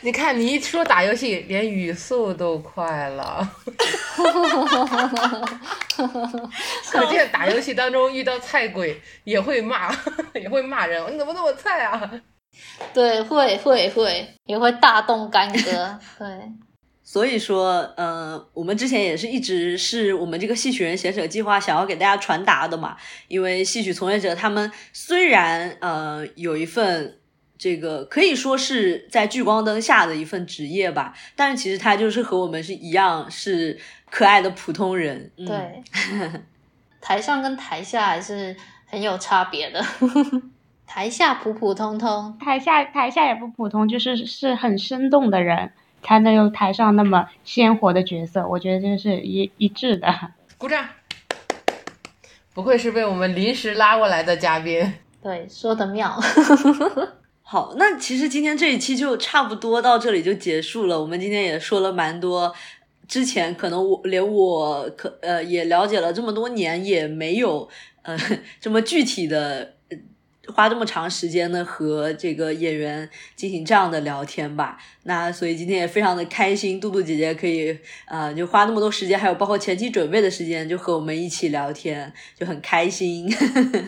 [0.00, 3.46] 你看，你一说打游戏，连语速都快了。
[6.90, 9.94] 可见打游戏当中遇到菜鬼也会骂，
[10.34, 11.02] 也会骂人。
[11.12, 12.10] 你怎么那么菜啊？
[12.92, 15.98] 对，会会会，也会大动干戈。
[16.18, 16.26] 对，
[17.12, 22.96] 所以说，呃，我们之前也是一直是我们这个戏曲人写者计划想要给大家传达的嘛。
[23.26, 27.18] 因为戏曲从业者他们虽然呃有一份
[27.58, 33.76] 这个可以说是在聚光灯下的一份职业吧，但是其实他就是和我们是一样是
[34.08, 35.32] 可爱的普通人。
[35.36, 35.82] 对，
[37.00, 38.56] 台上跟台下还是
[38.86, 39.84] 很有差别的。
[40.86, 48.46] 台下普普通通，台下台下也不普通，就是是很生动的人，才能有台上那么鲜活的角色。
[48.48, 50.08] 我觉得这是一一致的。
[50.58, 50.88] 鼓掌！
[52.52, 54.92] 不愧是被我们临时拉过来的嘉宾。
[55.22, 56.18] 对，说的妙。
[57.42, 61.00] 好，那其实今天这一期就差不多到这里就结束了。
[61.00, 62.54] 我们今天也说了蛮多，
[63.08, 67.68] 之前可能我连我可呃也了解了这么多年，也没有
[68.02, 68.16] 呃
[68.60, 69.74] 这么具体的。
[70.50, 74.78] 花这么长时间呢，和这个演员进行这样的聊天吧。
[75.04, 83.28] 那所以今天也非常的开心，杜杜姐姐可以呃就花那么多时间，还有包括前期准备的时间，就和我们一起聊天，就很开心。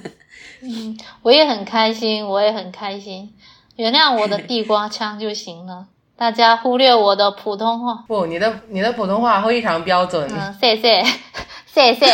[0.62, 3.32] 嗯，我也很开心，我也很开心。
[3.76, 5.86] 原谅我的地瓜腔就行了，
[6.16, 8.04] 大家忽略我的普通话。
[8.08, 10.30] 不，你的你的普通话非常标准。
[10.30, 11.04] 嗯，谢谢，
[11.66, 12.06] 谢谢。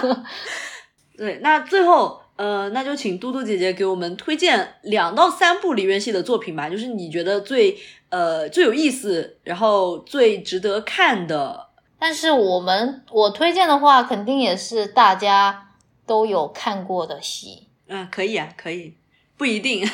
[1.18, 2.19] 对，那最后。
[2.40, 7.76] 呃，那就请嘟嘟姐姐给我们推荐两到三部梨园戏的作品吧，就是你觉得最
[8.08, 11.68] 呃最有意思，然后最值得看的。
[11.98, 15.68] 但是我们我推荐的话，肯定也是大家
[16.06, 17.68] 都有看过的戏。
[17.88, 18.94] 嗯，可以啊，可以，
[19.36, 19.86] 不一定。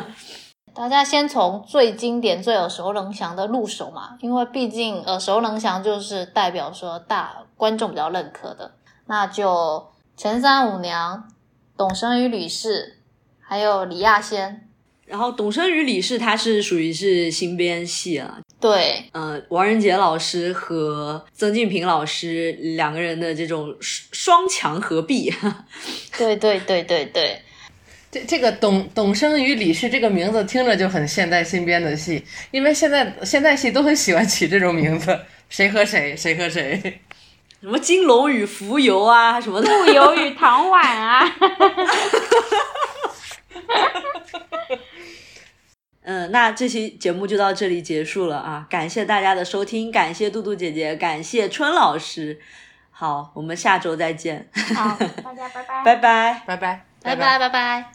[0.74, 8.72] 大家先从最经典、最耳熟能详的入手嘛，因为毕竟耳熟能详就是代表说大观众比较认可的，
[9.06, 9.48] 那就
[10.18, 11.24] 《陈三五娘》。
[11.78, 12.96] 董生与吕氏，
[13.40, 14.66] 还有李亚仙，
[15.06, 25.32] 然后董生与李氏他是属于是新编戏啊，对，呃，王仁杰老师和曾静平老师两个人的这种双强合璧，
[26.18, 27.40] 对对对对对，
[28.10, 35.16] 这这个董董生与李氏这个名字听着就很现代新编的戏，因为现在现代戏都很喜欢起这种名字，
[35.48, 37.00] 谁和谁，谁和谁。
[37.60, 39.68] 什么金龙与浮游啊，什么的。
[39.68, 41.24] 陆游与唐婉啊。
[46.02, 48.66] 嗯，那这期节目就到这里结束了啊！
[48.70, 52.38] 感谢大家的收听，感谢杜杜姐姐，感谢春老师。
[52.90, 54.48] 好，我们下周再见。
[54.74, 55.84] 好，大家拜拜。
[55.84, 57.92] 拜拜拜拜拜拜拜拜。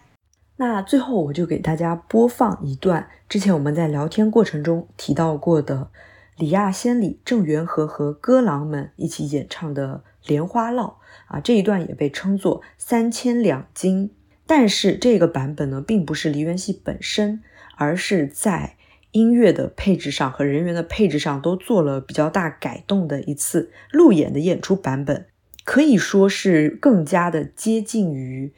[0.57, 5.89] 那最后我就给大家播放一段之前我们在聊天过程中提到过的。
[6.37, 10.99] 李亚仙里郑元和和歌郎们一起演唱的《莲花落》
[11.33, 14.11] 啊，这一段也被称作三千两金。
[14.45, 17.41] 但是这个版本呢，并不是梨园戏本身，
[17.77, 18.75] 而是在
[19.11, 25.27] 音乐的配置上和人员的配置上都做了比较大改动的一次路演的演出版本，
[25.63, 28.51] 可以说是更加的接近于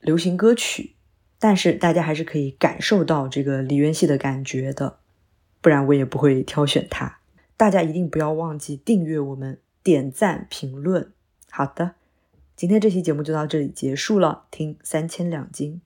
[0.00, 0.96] 流行歌曲。
[1.38, 4.98] 但是大家还是可以感受到这个梨园戏的感觉的。
[5.64, 7.20] 不然我也不会挑选它。
[7.56, 11.10] 大家一定不要忘记订阅我们、点赞、评论。
[11.50, 11.94] 好的，
[12.54, 14.44] 今天这期节目就到这里结束了。
[14.50, 15.80] 听三千两金。